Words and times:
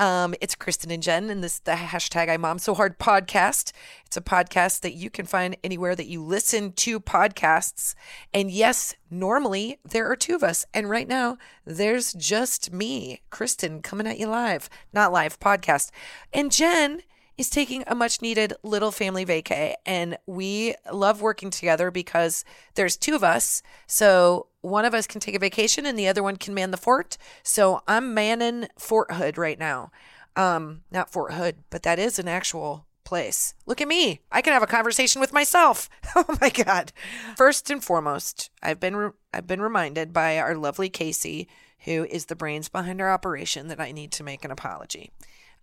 Um, 0.00 0.34
it's 0.40 0.54
Kristen 0.54 0.90
and 0.90 1.02
Jen, 1.02 1.28
and 1.28 1.44
this 1.44 1.56
is 1.56 1.60
the 1.60 1.72
hashtag 1.72 2.30
I 2.30 2.38
Mom 2.38 2.58
So 2.58 2.72
Hard 2.72 2.98
podcast. 2.98 3.72
It's 4.06 4.16
a 4.16 4.22
podcast 4.22 4.80
that 4.80 4.94
you 4.94 5.10
can 5.10 5.26
find 5.26 5.58
anywhere 5.62 5.94
that 5.94 6.06
you 6.06 6.24
listen 6.24 6.72
to 6.72 6.98
podcasts. 6.98 7.94
And 8.32 8.50
yes, 8.50 8.94
normally 9.10 9.78
there 9.84 10.10
are 10.10 10.16
two 10.16 10.34
of 10.34 10.42
us. 10.42 10.64
And 10.72 10.88
right 10.88 11.06
now, 11.06 11.36
there's 11.66 12.14
just 12.14 12.72
me, 12.72 13.20
Kristen, 13.28 13.82
coming 13.82 14.06
at 14.06 14.18
you 14.18 14.26
live, 14.26 14.70
not 14.90 15.12
live 15.12 15.38
podcast. 15.38 15.90
And 16.32 16.50
Jen 16.50 17.02
is 17.36 17.50
taking 17.50 17.84
a 17.86 17.94
much 17.94 18.22
needed 18.22 18.54
little 18.62 18.92
family 18.92 19.26
vacay. 19.26 19.74
And 19.84 20.16
we 20.24 20.76
love 20.90 21.20
working 21.20 21.50
together 21.50 21.90
because 21.90 22.42
there's 22.74 22.96
two 22.96 23.14
of 23.14 23.22
us. 23.22 23.62
So 23.86 24.46
one 24.60 24.84
of 24.84 24.94
us 24.94 25.06
can 25.06 25.20
take 25.20 25.34
a 25.34 25.38
vacation 25.38 25.86
and 25.86 25.98
the 25.98 26.08
other 26.08 26.22
one 26.22 26.36
can 26.36 26.54
man 26.54 26.70
the 26.70 26.76
fort. 26.76 27.16
So 27.42 27.82
I'm 27.88 28.14
manning 28.14 28.68
Fort 28.78 29.12
Hood 29.12 29.38
right 29.38 29.58
now. 29.58 29.90
Um, 30.36 30.82
not 30.90 31.10
Fort 31.10 31.32
Hood, 31.34 31.56
but 31.70 31.82
that 31.82 31.98
is 31.98 32.18
an 32.18 32.28
actual 32.28 32.86
place. 33.04 33.54
Look 33.66 33.80
at 33.80 33.88
me. 33.88 34.20
I 34.30 34.42
can 34.42 34.52
have 34.52 34.62
a 34.62 34.66
conversation 34.68 35.20
with 35.20 35.32
myself. 35.32 35.88
Oh 36.16 36.36
my 36.40 36.50
god. 36.50 36.92
First 37.36 37.70
and 37.70 37.82
foremost, 37.82 38.50
I've 38.62 38.80
been 38.80 38.96
re- 38.96 39.10
I've 39.32 39.46
been 39.46 39.60
reminded 39.60 40.12
by 40.12 40.38
our 40.38 40.56
lovely 40.56 40.88
Casey, 40.88 41.48
who 41.84 42.04
is 42.04 42.26
the 42.26 42.34
brains 42.34 42.68
behind 42.68 43.00
our 43.00 43.12
operation 43.12 43.68
that 43.68 43.80
I 43.80 43.92
need 43.92 44.10
to 44.12 44.24
make 44.24 44.44
an 44.44 44.50
apology 44.50 45.12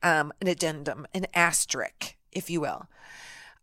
um, 0.04 0.32
an 0.42 0.48
addendum, 0.48 1.08
an 1.14 1.26
asterisk, 1.34 2.16
if 2.32 2.50
you 2.50 2.62
will. 2.62 2.88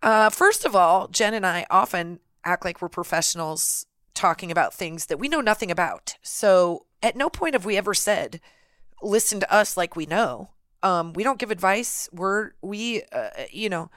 Uh, 0.03 0.31
first 0.31 0.65
of 0.65 0.77
all, 0.77 1.09
Jen 1.09 1.35
and 1.35 1.47
I 1.47 1.67
often 1.71 2.21
act 2.45 2.65
like 2.65 2.83
we're 2.83 2.89
professionals 2.89 3.87
talking 4.15 4.51
about 4.51 4.75
things 4.75 5.07
that 5.07 5.19
we 5.19 5.29
know 5.29 5.41
nothing 5.41 5.71
about. 5.71 6.17
So 6.23 6.87
at 7.03 7.17
no 7.17 7.29
point 7.29 7.55
have 7.55 7.65
we 7.65 7.77
ever 7.77 7.95
said, 7.95 8.41
listen 9.03 9.41
to 9.41 9.53
us 9.53 9.77
like 9.77 9.97
we 9.97 10.07
know. 10.07 10.51
Um, 10.83 11.13
we 11.13 11.25
don't 11.25 11.39
give 11.39 11.51
advice. 11.51 12.09
We're, 12.13 12.53
we, 12.63 13.03
uh, 13.13 13.31
you 13.51 13.69
know, 13.69 13.91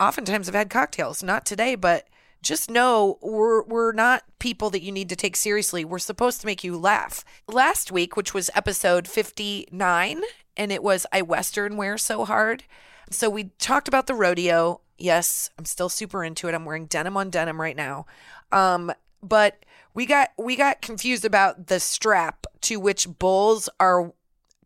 oftentimes 0.00 0.46
have 0.46 0.54
had 0.54 0.70
cocktails, 0.70 1.22
not 1.22 1.44
today, 1.44 1.74
but 1.74 2.08
just 2.44 2.70
know 2.70 3.18
we're 3.22 3.64
we're 3.64 3.92
not 3.92 4.22
people 4.38 4.68
that 4.70 4.82
you 4.82 4.92
need 4.92 5.08
to 5.08 5.16
take 5.16 5.34
seriously. 5.34 5.84
We're 5.84 5.98
supposed 5.98 6.40
to 6.42 6.46
make 6.46 6.62
you 6.62 6.76
laugh. 6.76 7.24
Last 7.48 7.90
week, 7.90 8.16
which 8.16 8.34
was 8.34 8.50
episode 8.54 9.08
59, 9.08 10.22
and 10.56 10.70
it 10.70 10.82
was 10.82 11.06
I 11.10 11.22
Western 11.22 11.76
wear 11.76 11.96
so 11.96 12.24
hard. 12.26 12.64
So 13.10 13.30
we 13.30 13.44
talked 13.58 13.88
about 13.88 14.06
the 14.06 14.14
rodeo. 14.14 14.82
Yes, 14.98 15.50
I'm 15.58 15.64
still 15.64 15.88
super 15.88 16.22
into 16.22 16.46
it. 16.46 16.54
I'm 16.54 16.64
wearing 16.64 16.86
denim 16.86 17.16
on 17.16 17.30
denim 17.30 17.60
right 17.60 17.76
now. 17.76 18.06
Um, 18.52 18.92
but 19.28 19.64
we 19.94 20.06
got 20.06 20.30
we 20.38 20.56
got 20.56 20.82
confused 20.82 21.24
about 21.24 21.68
the 21.68 21.80
strap 21.80 22.46
to 22.62 22.78
which 22.78 23.08
bulls 23.18 23.68
are 23.80 24.12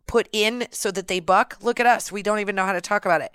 put 0.06 0.28
in 0.32 0.66
so 0.70 0.90
that 0.90 1.06
they 1.06 1.20
buck. 1.20 1.58
Look 1.62 1.78
at 1.78 1.86
us. 1.86 2.10
We 2.10 2.22
don't 2.22 2.40
even 2.40 2.56
know 2.56 2.64
how 2.64 2.72
to 2.72 2.80
talk 2.80 3.04
about 3.04 3.20
it. 3.20 3.30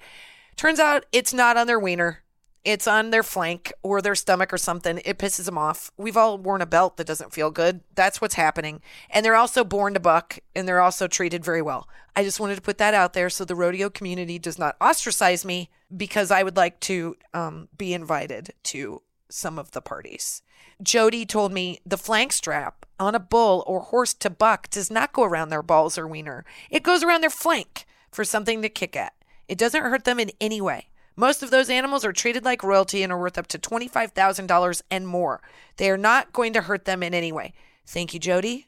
Turns 0.56 0.80
out 0.80 1.06
it's 1.12 1.34
not 1.34 1.56
on 1.56 1.68
their 1.68 1.80
wiener. 1.80 2.20
It's 2.66 2.88
on 2.88 3.10
their 3.10 3.24
flank 3.24 3.74
or 3.84 4.02
their 4.02 4.16
stomach 4.16 4.54
or 4.54 4.58
something. 4.58 5.02
It 5.04 5.18
pisses 5.18 5.46
them 5.46 5.58
off. 5.58 5.92
We've 5.98 6.16
all 6.16 6.38
worn 6.38 6.62
a 6.62 6.66
belt 6.66 6.96
that 6.96 7.08
doesn't 7.08 7.34
feel 7.34 7.52
good. 7.52 7.82
That's 7.94 8.22
what's 8.22 8.36
happening. 8.36 8.82
And 9.10 9.26
they're 9.26 9.36
also 9.36 9.66
born 9.66 9.94
to 9.95 10.00
buck 10.00 10.39
and 10.56 10.66
they're 10.66 10.80
also 10.80 11.08
treated 11.08 11.44
very 11.44 11.62
well. 11.62 11.89
I 12.16 12.23
just 12.23 12.39
wanted 12.39 12.56
to 12.56 12.62
put 12.62 12.78
that 12.78 12.94
out 12.94 13.14
there 13.14 13.30
so 13.30 13.44
the 13.44 13.56
rodeo 13.56 13.89
community 13.89 14.39
does 14.39 14.58
not 14.58 14.78
ostracize 14.80 15.44
me 15.44 15.70
because 15.95 16.32
I 16.32 16.44
would 16.44 16.56
like 16.56 16.80
to 16.82 17.17
um, 17.33 17.67
be 17.78 17.94
invited 17.94 18.54
to 18.64 19.02
some 19.33 19.58
of 19.58 19.71
the 19.71 19.82
parties. 19.82 20.42
Jody 20.82 21.26
told 21.26 21.52
me 21.52 21.80
the 21.86 21.98
flank 21.98 22.32
strap 22.32 22.86
on 22.99 23.16
a 23.16 23.20
bull 23.20 23.64
or 23.67 23.82
horse 23.82 24.14
to 24.14 24.30
buck 24.30 24.70
does 24.70 24.92
not 24.92 25.14
go 25.14 25.23
around 25.23 25.49
their 25.49 25.64
balls 25.64 25.98
or 25.98 26.08
wiener. 26.08 26.45
It 26.70 26.83
goes 26.83 27.04
around 27.04 27.21
their 27.21 27.30
flank 27.30 27.86
for 28.11 28.23
something 28.23 28.61
to 28.61 28.70
kick 28.70 28.95
at. 28.95 29.14
It 29.48 29.58
doesn't 29.58 29.82
hurt 29.82 30.05
them 30.05 30.20
in 30.20 30.32
any 30.39 30.61
way. 30.61 30.88
Most 31.16 31.44
of 31.44 31.52
those 31.52 31.70
animals 31.70 32.04
are 32.05 32.14
treated 32.14 32.44
like 32.44 32.64
royalty 32.64 33.04
and 33.04 33.11
are 33.11 33.20
worth 33.20 33.38
up 33.38 33.48
to 33.48 33.60
$25,000 33.60 34.82
and 34.89 35.08
more. 35.08 35.42
They 35.77 35.89
are 35.89 35.98
not 35.98 36.33
going 36.33 36.54
to 36.54 36.61
hurt 36.61 36.86
them 36.86 37.04
in 37.04 37.14
any 37.14 37.32
way. 37.32 37.54
Thank 37.86 38.14
you, 38.14 38.20
Jody. 38.20 38.67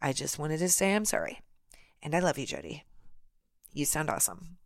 I 0.00 0.12
just 0.12 0.38
wanted 0.38 0.58
to 0.58 0.68
say 0.68 0.94
I'm 0.94 1.04
sorry. 1.04 1.40
And 2.02 2.14
I 2.14 2.20
love 2.20 2.38
you, 2.38 2.46
Jody. 2.46 2.84
You 3.72 3.84
sound 3.84 4.08
awesome. 4.08 4.58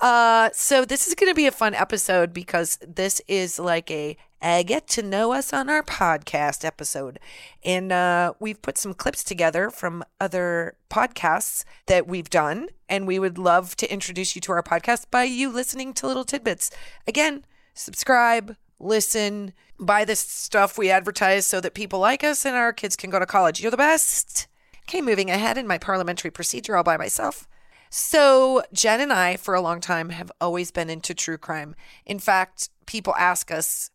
Uh, 0.00 0.50
so 0.52 0.84
this 0.84 1.06
is 1.06 1.14
going 1.14 1.30
to 1.30 1.34
be 1.34 1.46
a 1.46 1.52
fun 1.52 1.74
episode 1.74 2.32
because 2.32 2.78
this 2.86 3.20
is 3.28 3.58
like 3.58 3.90
a, 3.90 4.16
a 4.42 4.64
get 4.64 4.86
to 4.88 5.02
know 5.02 5.32
us 5.32 5.52
on 5.52 5.68
our 5.68 5.82
podcast 5.82 6.64
episode, 6.64 7.18
and 7.64 7.92
uh, 7.92 8.32
we've 8.38 8.62
put 8.62 8.78
some 8.78 8.94
clips 8.94 9.22
together 9.22 9.70
from 9.70 10.02
other 10.20 10.76
podcasts 10.90 11.64
that 11.86 12.06
we've 12.06 12.30
done, 12.30 12.68
and 12.88 13.06
we 13.06 13.18
would 13.18 13.38
love 13.38 13.76
to 13.76 13.92
introduce 13.92 14.34
you 14.34 14.40
to 14.42 14.52
our 14.52 14.62
podcast 14.62 15.06
by 15.10 15.24
you 15.24 15.50
listening 15.50 15.92
to 15.94 16.06
little 16.06 16.24
tidbits. 16.24 16.70
Again, 17.06 17.44
subscribe, 17.74 18.56
listen, 18.78 19.52
buy 19.78 20.04
this 20.04 20.20
stuff 20.20 20.78
we 20.78 20.90
advertise 20.90 21.46
so 21.46 21.60
that 21.60 21.74
people 21.74 21.98
like 21.98 22.24
us 22.24 22.44
and 22.44 22.56
our 22.56 22.72
kids 22.72 22.96
can 22.96 23.10
go 23.10 23.18
to 23.18 23.26
college. 23.26 23.60
You're 23.60 23.70
the 23.70 23.76
best. 23.76 24.46
Okay, 24.88 25.00
moving 25.00 25.30
ahead 25.30 25.56
in 25.56 25.66
my 25.66 25.78
parliamentary 25.78 26.30
procedure 26.30 26.76
all 26.76 26.82
by 26.82 26.96
myself. 26.96 27.46
So, 27.90 28.62
Jen 28.72 29.00
and 29.00 29.12
I, 29.12 29.36
for 29.36 29.54
a 29.54 29.60
long 29.60 29.80
time, 29.80 30.10
have 30.10 30.30
always 30.40 30.70
been 30.70 30.88
into 30.88 31.12
true 31.12 31.38
crime. 31.38 31.74
In 32.06 32.18
fact, 32.20 32.70
people 32.86 33.14
ask 33.16 33.50
us, 33.50 33.90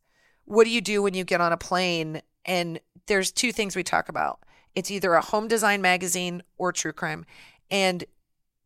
What 0.45 0.63
do 0.63 0.69
you 0.69 0.81
do 0.81 1.01
when 1.01 1.13
you 1.13 1.23
get 1.23 1.41
on 1.41 1.51
a 1.51 1.57
plane? 1.57 2.21
And 2.45 2.79
there's 3.07 3.31
two 3.31 3.51
things 3.51 3.75
we 3.75 3.83
talk 3.83 4.09
about 4.09 4.39
it's 4.75 4.91
either 4.91 5.13
a 5.13 5.21
home 5.21 5.47
design 5.47 5.81
magazine 5.81 6.43
or 6.57 6.73
true 6.73 6.91
crime. 6.91 7.25
And 7.71 8.03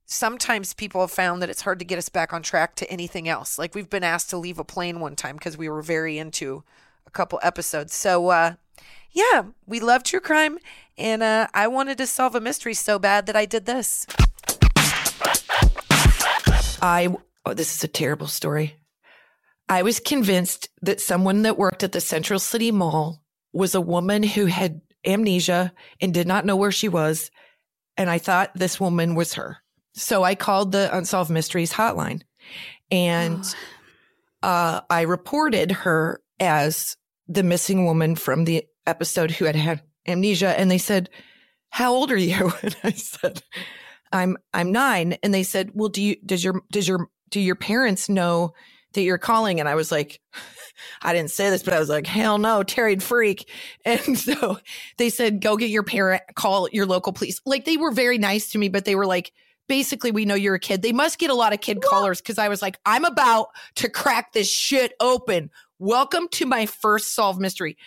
sometimes 0.06 0.74
people 0.74 1.02
have 1.02 1.12
found 1.12 1.42
that 1.42 1.50
it's 1.52 1.62
hard 1.62 1.78
to 1.80 1.86
get 1.86 2.00
us 2.00 2.10
back 2.10 2.34
on 2.34 2.42
track 2.42 2.76
to 2.78 2.92
anything 2.92 3.30
else. 3.30 3.60
Like 3.60 3.76
we've 3.76 3.90
been 3.90 4.04
asked 4.04 4.32
to 4.32 4.38
leave 4.38 4.58
a 4.58 4.64
plane 4.64 5.00
one 5.00 5.16
time 5.16 5.36
because 5.36 5.56
we 5.56 5.70
were 5.70 5.84
very 5.84 6.18
into 6.18 6.64
a 7.06 7.12
couple 7.12 7.40
episodes. 7.44 7.94
So, 7.94 8.30
uh, 8.30 8.56
yeah, 9.12 9.44
we 9.68 9.80
love 9.80 10.04
true 10.04 10.20
crime. 10.20 10.58
And 10.98 11.22
uh, 11.22 11.48
I 11.54 11.68
wanted 11.68 11.98
to 12.00 12.08
solve 12.08 12.34
a 12.34 12.42
mystery 12.42 12.74
so 12.74 12.98
bad 12.98 13.28
that 13.28 13.36
I 13.36 13.46
did 13.46 13.66
this. 13.66 14.08
I, 16.82 17.16
oh, 17.46 17.54
this 17.54 17.76
is 17.76 17.84
a 17.84 17.88
terrible 17.88 18.28
story. 18.28 18.76
I 19.70 19.84
was 19.84 20.00
convinced 20.00 20.68
that 20.82 21.00
someone 21.00 21.44
that 21.44 21.58
worked 21.58 21.84
at 21.84 21.92
the 21.92 22.02
Central 22.02 22.40
City 22.40 22.72
Mall 22.72 23.22
was 23.54 23.76
a 23.76 23.82
woman 23.82 24.24
who 24.24 24.48
had 24.48 24.82
amnesia 25.06 25.72
and 26.02 26.14
did 26.14 26.28
not 26.28 26.46
know 26.46 26.56
where 26.56 26.72
she 26.72 26.90
was. 26.90 27.30
And 27.96 28.10
I 28.10 28.18
thought 28.18 28.52
this 28.56 28.80
woman 28.80 29.14
was 29.14 29.36
her. 29.36 29.58
So 29.94 30.24
I 30.24 30.36
called 30.36 30.72
the 30.72 30.96
Unsolved 30.96 31.30
Mysteries 31.30 31.74
hotline 31.74 32.22
and 32.90 33.44
oh. 34.44 34.48
uh, 34.48 34.82
I 34.90 35.02
reported 35.02 35.72
her 35.72 36.22
as 36.40 36.98
the 37.28 37.44
missing 37.44 37.86
woman 37.86 38.16
from 38.16 38.46
the 38.46 38.66
episode 38.88 39.32
who 39.32 39.46
had 39.46 39.56
had 39.56 39.84
amnesia. 40.08 40.58
And 40.60 40.72
they 40.72 40.78
said, 40.78 41.10
How 41.70 41.94
old 41.94 42.12
are 42.12 42.18
you? 42.18 42.52
And 42.64 42.76
I 42.84 42.92
said, 42.92 43.44
I'm 44.12 44.38
I'm 44.54 44.72
nine. 44.72 45.18
And 45.22 45.34
they 45.34 45.44
said, 45.44 45.72
Well, 45.74 45.90
do 45.90 46.02
you 46.02 46.16
does 46.26 46.44
your 46.44 46.62
does 46.72 46.88
your 46.88 47.10
do 47.30 47.40
your 47.40 47.56
parents 47.56 48.10
know 48.10 48.54
that 48.94 49.02
you're 49.02 49.18
calling? 49.18 49.60
And 49.60 49.70
I 49.70 49.76
was 49.76 49.92
like, 49.92 50.20
I 51.02 51.14
didn't 51.14 51.32
say 51.32 51.50
this, 51.50 51.64
but 51.64 51.74
I 51.74 51.80
was 51.80 51.90
like, 51.90 52.08
hell 52.08 52.38
no, 52.38 52.64
Terry 52.64 52.98
freak. 52.98 53.50
And 53.86 54.18
so 54.18 54.60
they 54.98 55.10
said, 55.10 55.42
go 55.42 55.58
get 55.58 55.70
your 55.70 55.84
parent, 55.84 56.22
call 56.36 56.70
your 56.72 56.86
local 56.86 57.14
police. 57.14 57.42
Like 57.46 57.66
they 57.66 57.78
were 57.78 57.92
very 57.92 58.18
nice 58.18 58.52
to 58.52 58.58
me, 58.58 58.70
but 58.70 58.86
they 58.86 58.96
were 58.96 59.06
like, 59.06 59.32
basically, 59.68 60.12
we 60.12 60.26
know 60.26 60.36
you're 60.36 60.56
a 60.56 60.60
kid. 60.60 60.82
They 60.82 60.92
must 60.92 61.20
get 61.20 61.30
a 61.30 61.36
lot 61.36 61.54
of 61.54 61.62
kid 61.62 61.82
callers 61.82 62.20
because 62.20 62.38
I 62.38 62.50
was 62.50 62.62
like, 62.62 62.80
I'm 62.86 63.06
about 63.06 63.48
to 63.76 63.90
crack 63.90 64.34
this 64.34 64.52
shit 64.52 64.94
open. 65.00 65.52
Welcome 65.78 66.28
to 66.32 66.46
my 66.46 66.66
first 66.66 67.16
solved 67.16 67.40
mystery. 67.40 67.78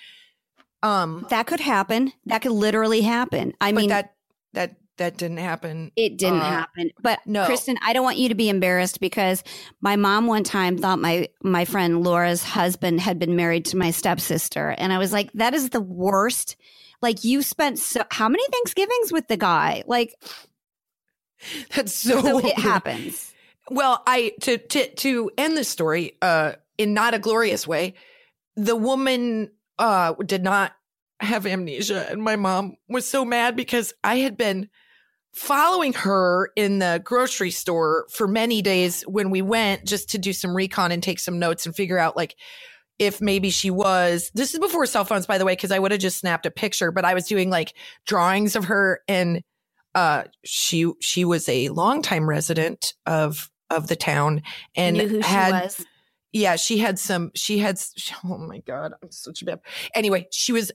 Um, 0.82 1.26
that 1.30 1.46
could 1.46 1.60
happen. 1.60 2.12
That 2.26 2.42
could 2.42 2.52
literally 2.52 3.02
happen. 3.02 3.52
I 3.60 3.72
mean, 3.72 3.90
that 3.90 4.14
that 4.54 4.76
that 4.98 5.16
didn't 5.16 5.38
happen. 5.38 5.90
It 5.96 6.18
didn't 6.18 6.40
uh, 6.40 6.50
happen. 6.50 6.90
But 7.00 7.20
no. 7.26 7.46
Kristen, 7.46 7.78
I 7.82 7.92
don't 7.92 8.04
want 8.04 8.18
you 8.18 8.28
to 8.28 8.34
be 8.34 8.48
embarrassed 8.48 9.00
because 9.00 9.42
my 9.80 9.96
mom 9.96 10.26
one 10.26 10.44
time 10.44 10.78
thought 10.78 10.98
my 10.98 11.28
my 11.42 11.64
friend 11.64 12.02
Laura's 12.02 12.42
husband 12.42 13.00
had 13.00 13.18
been 13.18 13.36
married 13.36 13.64
to 13.66 13.76
my 13.76 13.90
stepsister, 13.90 14.70
and 14.70 14.92
I 14.92 14.98
was 14.98 15.12
like, 15.12 15.32
that 15.32 15.54
is 15.54 15.70
the 15.70 15.80
worst. 15.80 16.56
Like 17.00 17.24
you 17.24 17.42
spent 17.42 17.78
so 17.78 18.02
how 18.10 18.28
many 18.28 18.44
Thanksgivings 18.50 19.12
with 19.12 19.28
the 19.28 19.36
guy? 19.36 19.82
Like 19.86 20.14
that's 21.74 21.94
so. 21.94 22.20
So 22.20 22.38
it 22.38 22.58
happens. 22.58 23.34
Well, 23.70 24.02
I 24.06 24.32
to 24.42 24.58
to 24.58 24.94
to 24.94 25.30
end 25.38 25.56
the 25.56 25.64
story 25.64 26.16
uh 26.20 26.52
in 26.78 26.94
not 26.94 27.14
a 27.14 27.18
glorious 27.18 27.66
way, 27.66 27.94
the 28.56 28.76
woman 28.76 29.50
uh 29.78 30.14
did 30.14 30.42
not 30.42 30.72
have 31.20 31.46
amnesia 31.46 32.10
and 32.10 32.20
my 32.20 32.34
mom 32.34 32.76
was 32.88 33.08
so 33.08 33.24
mad 33.24 33.54
because 33.54 33.94
I 34.02 34.16
had 34.16 34.36
been 34.36 34.68
following 35.34 35.94
her 35.94 36.50
in 36.56 36.78
the 36.78 37.00
grocery 37.04 37.50
store 37.50 38.06
for 38.10 38.28
many 38.28 38.60
days 38.60 39.02
when 39.02 39.30
we 39.30 39.40
went 39.40 39.86
just 39.86 40.10
to 40.10 40.18
do 40.18 40.32
some 40.32 40.54
recon 40.54 40.92
and 40.92 41.02
take 41.02 41.18
some 41.18 41.38
notes 41.38 41.64
and 41.64 41.74
figure 41.74 41.98
out 41.98 42.16
like 42.16 42.36
if 42.98 43.20
maybe 43.20 43.48
she 43.48 43.70
was 43.70 44.30
this 44.34 44.52
is 44.52 44.60
before 44.60 44.84
cell 44.84 45.04
phones 45.04 45.26
by 45.26 45.38
the 45.38 45.44
way 45.46 45.52
because 45.52 45.72
i 45.72 45.78
would 45.78 45.90
have 45.90 46.00
just 46.00 46.18
snapped 46.18 46.44
a 46.44 46.50
picture 46.50 46.92
but 46.92 47.06
i 47.06 47.14
was 47.14 47.26
doing 47.26 47.48
like 47.48 47.74
drawings 48.04 48.54
of 48.54 48.64
her 48.64 49.00
and 49.08 49.42
uh 49.94 50.24
she 50.44 50.90
she 51.00 51.24
was 51.24 51.48
a 51.48 51.70
longtime 51.70 52.28
resident 52.28 52.92
of 53.06 53.50
of 53.70 53.88
the 53.88 53.96
town 53.96 54.42
and 54.76 54.98
Knew 54.98 55.08
who 55.08 55.20
had 55.20 55.48
she 55.48 55.64
was. 55.64 55.86
yeah 56.32 56.56
she 56.56 56.76
had 56.76 56.98
some 56.98 57.30
she 57.34 57.58
had 57.58 57.80
oh 58.24 58.36
my 58.36 58.58
god 58.60 58.92
i'm 59.02 59.10
such 59.10 59.40
a 59.40 59.46
bad 59.46 59.60
anyway 59.94 60.26
she 60.30 60.52
was 60.52 60.70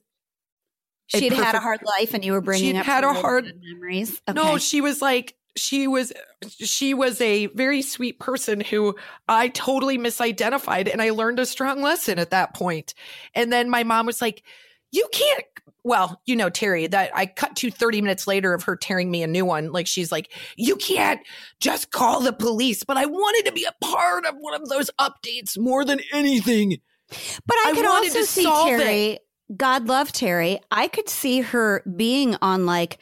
She'd 1.07 1.33
had 1.33 1.55
a 1.55 1.59
hard 1.59 1.81
life, 1.83 2.13
and 2.13 2.23
you 2.23 2.33
were 2.33 2.41
bringing 2.41 2.73
She'd 2.73 2.79
up 2.79 2.85
had 2.85 3.03
a 3.03 3.13
hard- 3.13 3.53
memories. 3.63 4.21
No, 4.33 4.57
she 4.57 4.81
was 4.81 5.01
like 5.01 5.35
she 5.57 5.87
was 5.87 6.13
she 6.59 6.93
was 6.93 7.19
a 7.19 7.47
very 7.47 7.81
sweet 7.81 8.19
person 8.19 8.61
who 8.61 8.95
I 9.27 9.49
totally 9.49 9.97
misidentified 9.97 10.91
and 10.91 11.01
I 11.01 11.09
learned 11.09 11.39
a 11.39 11.45
strong 11.45 11.81
lesson 11.81 12.19
at 12.19 12.29
that 12.29 12.53
point. 12.53 12.93
And 13.33 13.51
then 13.51 13.69
my 13.69 13.83
mom 13.83 14.05
was 14.05 14.21
like, 14.21 14.43
"You 14.91 15.07
can't 15.11 15.43
well, 15.83 16.21
you 16.25 16.35
know 16.35 16.49
Terry, 16.49 16.87
that 16.87 17.11
I 17.15 17.25
cut 17.27 17.55
to 17.57 17.71
30 17.71 18.01
minutes 18.01 18.27
later 18.27 18.53
of 18.53 18.63
her 18.63 18.75
tearing 18.75 19.09
me 19.09 19.23
a 19.23 19.27
new 19.27 19.45
one. 19.45 19.71
Like 19.71 19.87
she's 19.87 20.11
like, 20.11 20.31
"You 20.57 20.75
can't 20.75 21.21
just 21.59 21.91
call 21.91 22.19
the 22.19 22.33
police." 22.33 22.83
But 22.83 22.97
I 22.97 23.05
wanted 23.05 23.45
to 23.45 23.53
be 23.53 23.65
a 23.65 23.85
part 23.85 24.25
of 24.25 24.35
one 24.37 24.53
of 24.53 24.67
those 24.69 24.91
updates 24.99 25.57
more 25.57 25.85
than 25.85 26.01
anything. 26.11 26.77
But 27.09 27.57
I, 27.65 27.69
I 27.69 27.73
could 27.73 27.85
wanted 27.85 28.09
also 28.09 28.19
to 28.19 28.25
see 28.25 28.43
solve 28.43 28.69
it. 28.81 29.21
God 29.55 29.87
love 29.87 30.11
Terry. 30.11 30.59
I 30.71 30.87
could 30.87 31.07
see 31.09 31.41
her 31.41 31.83
being 31.95 32.35
on 32.41 32.65
like 32.65 32.97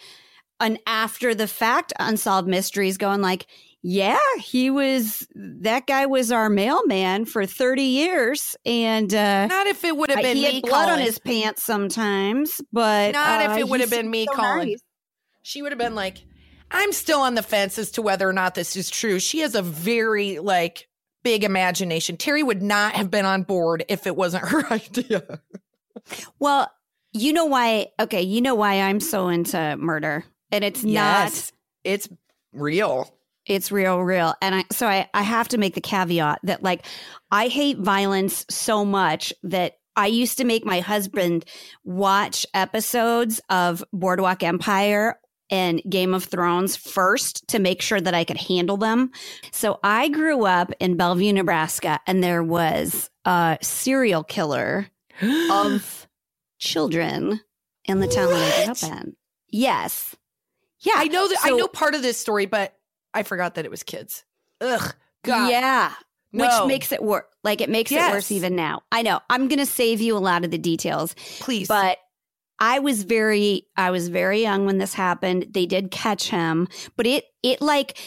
an 0.59 0.77
after 0.86 1.33
the 1.36 1.47
fact 1.47 1.92
unsolved 2.00 2.47
mysteries, 2.47 2.97
going 2.97 3.21
like, 3.21 3.47
"Yeah, 3.81 4.19
he 4.39 4.69
was 4.69 5.27
that 5.36 5.88
guy 5.88 6.06
was 6.06 6.31
our 6.31 6.50
mailman 6.50 7.25
for 7.25 7.45
thirty 7.45 7.83
years, 7.83 8.56
and 8.65 9.13
uh, 9.13 9.47
Not 9.47 9.68
if 9.68 9.83
it 9.83 9.97
would 9.97 10.09
have 10.12 10.21
been 10.21 10.38
he 10.38 10.44
me 10.44 10.53
had 10.56 10.63
blood 10.63 10.89
on 10.89 11.00
his 11.00 11.19
pants 11.19 11.63
sometimes, 11.63 12.62
but 12.71 13.12
Not 13.13 13.41
if 13.41 13.51
uh, 13.51 13.59
it 13.59 13.68
would 13.69 13.81
have 13.81 13.89
been 13.89 14.09
me 14.09 14.25
so 14.25 14.33
calling. 14.36 14.69
nice. 14.69 14.80
she 15.41 15.62
would 15.62 15.71
have 15.71 15.80
been 15.80 15.95
like, 15.95 16.25
I'm 16.71 16.91
still 16.94 17.21
on 17.21 17.36
the 17.36 17.44
fence 17.44 17.77
as 17.77 17.91
to 17.91 18.01
whether 18.01 18.27
or 18.30 18.33
not 18.33 18.56
this 18.56 18.75
is 18.75 18.89
true. 18.89 19.19
She 19.19 19.39
has 19.39 19.56
a 19.56 19.62
very 19.62 20.39
like 20.39 20.88
big 21.24 21.44
imagination. 21.44 22.18
Terry 22.18 22.44
would 22.44 22.62
not 22.62 22.94
have 22.94 23.09
been 23.12 23.25
on 23.25 23.44
board 23.44 23.83
if 23.89 24.06
it 24.07 24.15
wasn't 24.15 24.48
her 24.48 24.65
idea. 24.71 25.41
Well, 26.39 26.71
you 27.13 27.33
know 27.33 27.45
why? 27.45 27.88
Okay, 28.00 28.21
you 28.21 28.42
know 28.42 28.56
why 28.56 28.81
I'm 28.81 29.00
so 29.00 29.30
into 29.30 29.77
murder, 29.77 30.25
and 30.51 30.63
it's 30.63 30.83
not. 30.83 31.51
It's 31.83 32.09
real. 32.53 33.15
It's 33.45 33.71
real, 33.71 34.00
real. 34.01 34.33
And 34.42 34.56
I, 34.56 34.65
so 34.71 34.88
I, 34.88 35.07
I 35.13 35.21
have 35.21 35.50
to 35.50 35.59
make 35.59 35.75
the 35.75 35.81
caveat 35.81 36.39
that 36.44 36.63
like, 36.63 36.86
I 37.31 37.47
hate 37.47 37.77
violence 37.77 38.45
so 38.50 38.83
much 38.83 39.31
that 39.44 39.74
I 39.95 40.07
used 40.07 40.39
to 40.39 40.44
make 40.44 40.65
my 40.65 40.80
husband 40.80 41.45
watch 41.83 42.45
episodes 42.53 43.39
of 43.50 43.83
Boardwalk 43.94 44.41
Empire 44.41 45.19
and 45.51 45.81
Game 45.88 46.15
of 46.15 46.24
Thrones 46.24 46.75
first 46.75 47.48
to 47.50 47.59
make 47.59 47.83
sure 47.83 48.01
that 48.01 48.15
I 48.15 48.24
could 48.24 48.38
handle 48.38 48.77
them. 48.77 49.12
So 49.51 49.80
I 49.83 50.09
grew 50.09 50.45
up 50.45 50.71
in 50.80 50.98
Bellevue, 50.98 51.33
Nebraska, 51.33 52.00
and 52.07 52.24
there 52.24 52.44
was 52.44 53.12
a 53.25 53.59
serial 53.62 54.24
killer 54.24 54.88
of 55.21 56.07
children 56.59 57.41
in 57.85 58.00
the 58.00 58.07
town 58.07 58.29
that 58.29 58.59
I 58.59 58.63
grew 58.63 58.71
up 58.73 59.01
in. 59.01 59.15
Yes. 59.50 60.15
Yeah. 60.79 60.94
I 60.95 61.07
know 61.07 61.27
that 61.27 61.38
I 61.44 61.51
know 61.51 61.67
part 61.67 61.95
of 61.95 62.01
this 62.01 62.17
story, 62.17 62.45
but 62.45 62.73
I 63.13 63.23
forgot 63.23 63.56
that 63.56 63.65
it 63.65 63.71
was 63.71 63.83
kids. 63.83 64.25
Ugh. 64.62 64.94
God. 65.23 65.50
Yeah. 65.50 65.94
No. 66.31 66.44
Which 66.45 66.67
makes 66.67 66.91
it 66.91 67.01
worse. 67.01 67.25
Like 67.44 67.62
it 67.62 67.69
makes 67.69 67.91
it 67.91 68.00
worse 68.12 68.31
even 68.31 68.56
now. 68.56 68.81
I 68.91 69.01
know. 69.03 69.21
I'm 69.29 69.47
going 69.47 69.59
to 69.59 69.65
save 69.65 70.01
you 70.01 70.17
a 70.17 70.19
lot 70.19 70.44
of 70.44 70.51
the 70.51 70.57
details, 70.57 71.15
Please. 71.39 71.67
but 71.67 71.97
I 72.59 72.79
was 72.79 73.03
very 73.03 73.67
I 73.77 73.91
was 73.91 74.09
very 74.09 74.41
young 74.41 74.65
when 74.65 74.77
this 74.77 74.94
happened. 74.94 75.47
They 75.51 75.65
did 75.65 75.91
catch 75.91 76.29
him, 76.29 76.67
but 76.95 77.06
it 77.06 77.25
it 77.44 77.62
like 77.62 77.97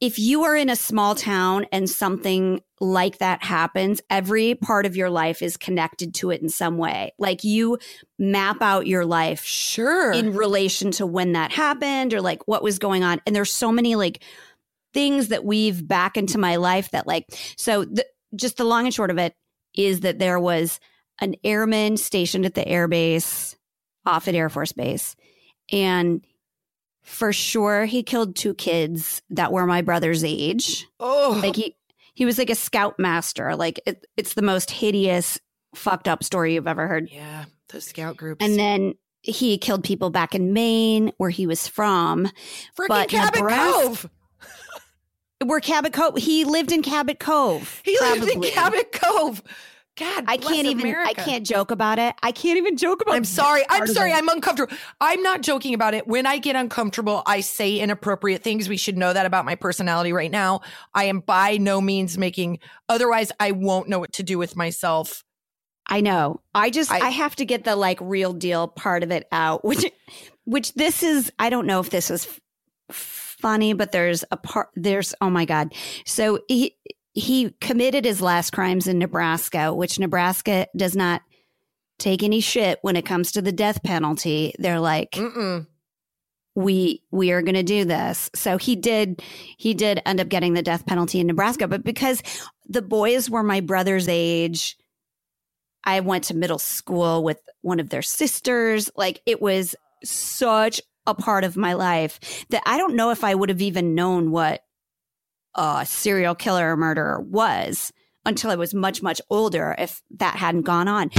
if 0.00 0.18
you 0.18 0.44
are 0.44 0.56
in 0.56 0.70
a 0.70 0.76
small 0.76 1.14
town 1.14 1.66
and 1.72 1.88
something 1.88 2.60
like 2.84 3.18
that 3.18 3.42
happens, 3.42 4.00
every 4.10 4.54
part 4.54 4.86
of 4.86 4.96
your 4.96 5.10
life 5.10 5.42
is 5.42 5.56
connected 5.56 6.14
to 6.14 6.30
it 6.30 6.42
in 6.42 6.48
some 6.48 6.76
way. 6.76 7.12
Like 7.18 7.44
you 7.44 7.78
map 8.18 8.60
out 8.60 8.86
your 8.86 9.04
life 9.04 9.44
sure. 9.44 10.12
in 10.12 10.34
relation 10.34 10.90
to 10.92 11.06
when 11.06 11.32
that 11.32 11.52
happened 11.52 12.14
or 12.14 12.20
like 12.20 12.46
what 12.46 12.62
was 12.62 12.78
going 12.78 13.02
on. 13.02 13.20
And 13.26 13.34
there's 13.34 13.52
so 13.52 13.72
many 13.72 13.96
like 13.96 14.22
things 14.92 15.28
that 15.28 15.44
weave 15.44 15.86
back 15.86 16.16
into 16.16 16.38
my 16.38 16.56
life 16.56 16.90
that 16.90 17.06
like, 17.06 17.26
so 17.56 17.84
the, 17.84 18.06
just 18.36 18.56
the 18.56 18.64
long 18.64 18.84
and 18.84 18.94
short 18.94 19.10
of 19.10 19.18
it 19.18 19.34
is 19.74 20.00
that 20.00 20.18
there 20.18 20.38
was 20.38 20.78
an 21.20 21.34
airman 21.42 21.96
stationed 21.96 22.44
at 22.44 22.54
the 22.54 22.64
airbase 22.64 23.56
off 24.04 24.28
at 24.28 24.34
Air 24.34 24.48
Force 24.48 24.72
Base. 24.72 25.16
And 25.72 26.24
for 27.02 27.32
sure, 27.32 27.84
he 27.84 28.02
killed 28.02 28.36
two 28.36 28.54
kids 28.54 29.22
that 29.30 29.52
were 29.52 29.66
my 29.66 29.82
brother's 29.82 30.24
age. 30.24 30.86
oh. 31.00 31.40
Like 31.42 31.56
he, 31.56 31.76
he 32.14 32.24
was 32.24 32.38
like 32.38 32.50
a 32.50 32.54
scout 32.54 32.98
master. 32.98 33.54
Like 33.56 33.80
it, 33.86 34.06
it's 34.16 34.34
the 34.34 34.42
most 34.42 34.70
hideous, 34.70 35.38
fucked 35.74 36.08
up 36.08 36.24
story 36.24 36.54
you've 36.54 36.66
ever 36.68 36.86
heard. 36.88 37.08
yeah, 37.10 37.44
the 37.68 37.80
scout 37.80 38.16
groups. 38.16 38.44
And 38.44 38.58
then 38.58 38.94
he 39.22 39.58
killed 39.58 39.84
people 39.84 40.10
back 40.10 40.34
in 40.34 40.52
Maine, 40.52 41.12
where 41.18 41.30
he 41.30 41.46
was 41.46 41.66
from. 41.66 42.26
freaking 42.78 42.88
but 42.88 43.08
Cabot 43.08 43.40
Nebraska- 43.40 43.82
Cove. 43.82 44.10
Where 45.44 45.60
Cabot 45.60 45.92
Cove, 45.92 46.16
he 46.16 46.44
lived 46.44 46.72
in 46.72 46.82
Cabot 46.82 47.18
Cove. 47.18 47.82
He 47.84 47.98
lived 48.00 48.28
in. 48.28 48.40
Cabot 48.42 48.92
Cove. 48.92 49.42
God, 49.96 50.24
I 50.26 50.38
can't 50.38 50.66
even. 50.66 50.92
I 50.92 51.12
can't 51.14 51.46
joke 51.46 51.70
about 51.70 52.00
it. 52.00 52.16
I 52.20 52.32
can't 52.32 52.56
even 52.58 52.76
joke 52.76 53.00
about. 53.00 53.12
It. 53.12 53.18
I'm 53.18 53.24
sorry. 53.24 53.62
I'm 53.68 53.86
sorry. 53.86 54.12
I'm 54.12 54.28
uncomfortable. 54.28 54.74
I'm 55.00 55.22
not 55.22 55.42
joking 55.42 55.72
about 55.72 55.94
it. 55.94 56.08
When 56.08 56.26
I 56.26 56.38
get 56.38 56.56
uncomfortable, 56.56 57.22
I 57.26 57.40
say 57.40 57.78
inappropriate 57.78 58.42
things. 58.42 58.68
We 58.68 58.76
should 58.76 58.98
know 58.98 59.12
that 59.12 59.24
about 59.24 59.44
my 59.44 59.54
personality 59.54 60.12
right 60.12 60.32
now. 60.32 60.62
I 60.94 61.04
am 61.04 61.20
by 61.20 61.58
no 61.58 61.80
means 61.80 62.18
making, 62.18 62.58
otherwise, 62.88 63.30
I 63.38 63.52
won't 63.52 63.88
know 63.88 64.00
what 64.00 64.12
to 64.14 64.24
do 64.24 64.36
with 64.36 64.56
myself. 64.56 65.22
I 65.86 66.00
know. 66.00 66.40
I 66.54 66.70
just. 66.70 66.90
I- 66.90 66.98
I, 66.98 67.10
have 67.10 67.36
to 67.36 67.44
get 67.44 67.62
the 67.62 67.76
like 67.76 67.98
real 68.00 68.32
deal 68.32 68.66
part 68.66 69.04
of 69.04 69.12
it 69.12 69.28
out. 69.30 69.64
Which, 69.64 69.84
which 70.44 70.74
this 70.74 71.04
is. 71.04 71.30
I 71.38 71.50
don't 71.50 71.66
know 71.66 71.78
if 71.78 71.90
this 71.90 72.10
is 72.10 72.26
f- 72.90 73.36
funny, 73.40 73.74
but 73.74 73.92
there's 73.92 74.24
a 74.32 74.36
part. 74.36 74.70
There's. 74.74 75.14
Oh 75.20 75.30
my 75.30 75.44
god. 75.44 75.72
So 76.04 76.40
he 76.48 76.76
he 77.14 77.50
committed 77.60 78.04
his 78.04 78.20
last 78.20 78.50
crimes 78.50 78.86
in 78.88 78.98
Nebraska, 78.98 79.72
which 79.72 79.98
Nebraska 79.98 80.66
does 80.76 80.96
not 80.96 81.22
take 81.98 82.22
any 82.22 82.40
shit 82.40 82.80
when 82.82 82.96
it 82.96 83.06
comes 83.06 83.32
to 83.32 83.42
the 83.42 83.52
death 83.52 83.82
penalty. 83.84 84.52
They're 84.58 84.80
like, 84.80 85.12
Mm-mm. 85.12 85.66
we 86.56 87.02
we 87.12 87.30
are 87.30 87.42
going 87.42 87.54
to 87.54 87.62
do 87.62 87.84
this. 87.84 88.30
So 88.34 88.58
he 88.58 88.74
did 88.74 89.22
he 89.56 89.74
did 89.74 90.02
end 90.04 90.20
up 90.20 90.28
getting 90.28 90.54
the 90.54 90.62
death 90.62 90.86
penalty 90.86 91.20
in 91.20 91.28
Nebraska, 91.28 91.68
but 91.68 91.84
because 91.84 92.20
the 92.68 92.82
boys 92.82 93.30
were 93.30 93.44
my 93.44 93.60
brother's 93.60 94.08
age, 94.08 94.76
I 95.84 96.00
went 96.00 96.24
to 96.24 96.34
middle 96.34 96.58
school 96.58 97.22
with 97.22 97.38
one 97.60 97.78
of 97.78 97.90
their 97.90 98.02
sisters. 98.02 98.90
Like 98.96 99.22
it 99.24 99.40
was 99.40 99.76
such 100.02 100.80
a 101.06 101.14
part 101.14 101.44
of 101.44 101.56
my 101.56 101.74
life 101.74 102.18
that 102.48 102.62
I 102.66 102.76
don't 102.78 102.96
know 102.96 103.10
if 103.10 103.22
I 103.22 103.36
would 103.36 103.50
have 103.50 103.62
even 103.62 103.94
known 103.94 104.32
what 104.32 104.63
a 105.54 105.84
serial 105.86 106.34
killer 106.34 106.72
or 106.72 106.76
murderer 106.76 107.20
was 107.20 107.92
until 108.26 108.50
I 108.50 108.56
was 108.56 108.74
much 108.74 109.02
much 109.02 109.20
older 109.30 109.74
if 109.78 110.02
that 110.16 110.36
hadn't 110.36 110.62
gone 110.62 110.88
on. 110.88 111.10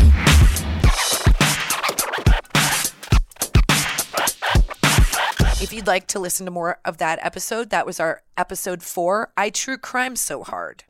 If 5.61 5.73
you'd 5.73 5.87
like 5.87 6.07
to 6.07 6.19
listen 6.19 6.45
to 6.45 6.51
more 6.51 6.79
of 6.85 6.97
that 6.97 7.17
episode, 7.21 7.69
that 7.71 7.85
was 7.85 7.99
our 7.99 8.21
episode 8.37 8.83
four 8.83 9.31
I 9.35 9.49
True 9.49 9.77
Crime 9.77 10.15
So 10.15 10.43
Hard. 10.43 10.83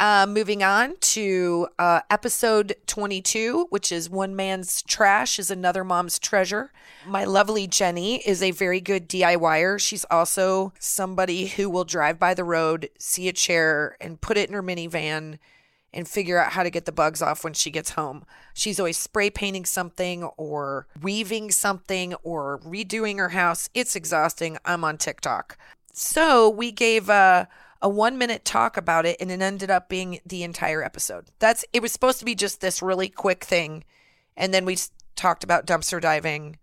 Uh, 0.00 0.24
moving 0.26 0.62
on 0.62 0.96
to 1.00 1.68
uh, 1.78 2.00
episode 2.08 2.74
22, 2.86 3.66
which 3.68 3.92
is 3.92 4.08
One 4.08 4.34
Man's 4.34 4.80
Trash 4.80 5.38
is 5.38 5.50
Another 5.50 5.84
Mom's 5.84 6.18
Treasure. 6.18 6.72
My 7.06 7.24
lovely 7.24 7.66
Jenny 7.66 8.22
is 8.26 8.42
a 8.42 8.50
very 8.50 8.80
good 8.80 9.10
DIYer. 9.10 9.78
She's 9.78 10.06
also 10.10 10.72
somebody 10.78 11.48
who 11.48 11.68
will 11.68 11.84
drive 11.84 12.18
by 12.18 12.32
the 12.32 12.44
road, 12.44 12.88
see 12.98 13.28
a 13.28 13.34
chair, 13.34 13.98
and 14.00 14.22
put 14.22 14.38
it 14.38 14.48
in 14.48 14.54
her 14.54 14.62
minivan 14.62 15.38
and 15.92 16.08
figure 16.08 16.38
out 16.38 16.52
how 16.52 16.62
to 16.62 16.70
get 16.70 16.86
the 16.86 16.92
bugs 16.92 17.20
off 17.20 17.44
when 17.44 17.52
she 17.52 17.70
gets 17.70 17.90
home. 17.90 18.24
She's 18.54 18.80
always 18.80 18.96
spray 18.96 19.28
painting 19.28 19.66
something 19.66 20.24
or 20.38 20.86
weaving 21.02 21.50
something 21.50 22.14
or 22.22 22.58
redoing 22.60 23.18
her 23.18 23.30
house. 23.30 23.68
It's 23.74 23.94
exhausting. 23.94 24.56
I'm 24.64 24.82
on 24.82 24.96
TikTok. 24.96 25.58
So 25.92 26.48
we 26.48 26.72
gave 26.72 27.10
a, 27.10 27.48
a 27.82 27.88
one 27.88 28.18
minute 28.18 28.44
talk 28.44 28.76
about 28.76 29.06
it, 29.06 29.16
and 29.20 29.30
it 29.30 29.40
ended 29.40 29.70
up 29.70 29.88
being 29.88 30.20
the 30.26 30.42
entire 30.42 30.82
episode. 30.82 31.26
That's 31.38 31.64
it 31.72 31.80
was 31.82 31.92
supposed 31.92 32.18
to 32.18 32.24
be 32.24 32.34
just 32.34 32.60
this 32.60 32.82
really 32.82 33.08
quick 33.08 33.44
thing, 33.44 33.84
and 34.36 34.52
then 34.52 34.64
we 34.64 34.76
talked 35.16 35.44
about 35.44 35.66
dumpster 35.66 36.00
diving 36.00 36.56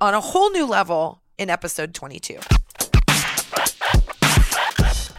on 0.00 0.14
a 0.14 0.20
whole 0.20 0.50
new 0.50 0.66
level 0.66 1.22
in 1.38 1.48
episode 1.50 1.94
22. 1.94 2.38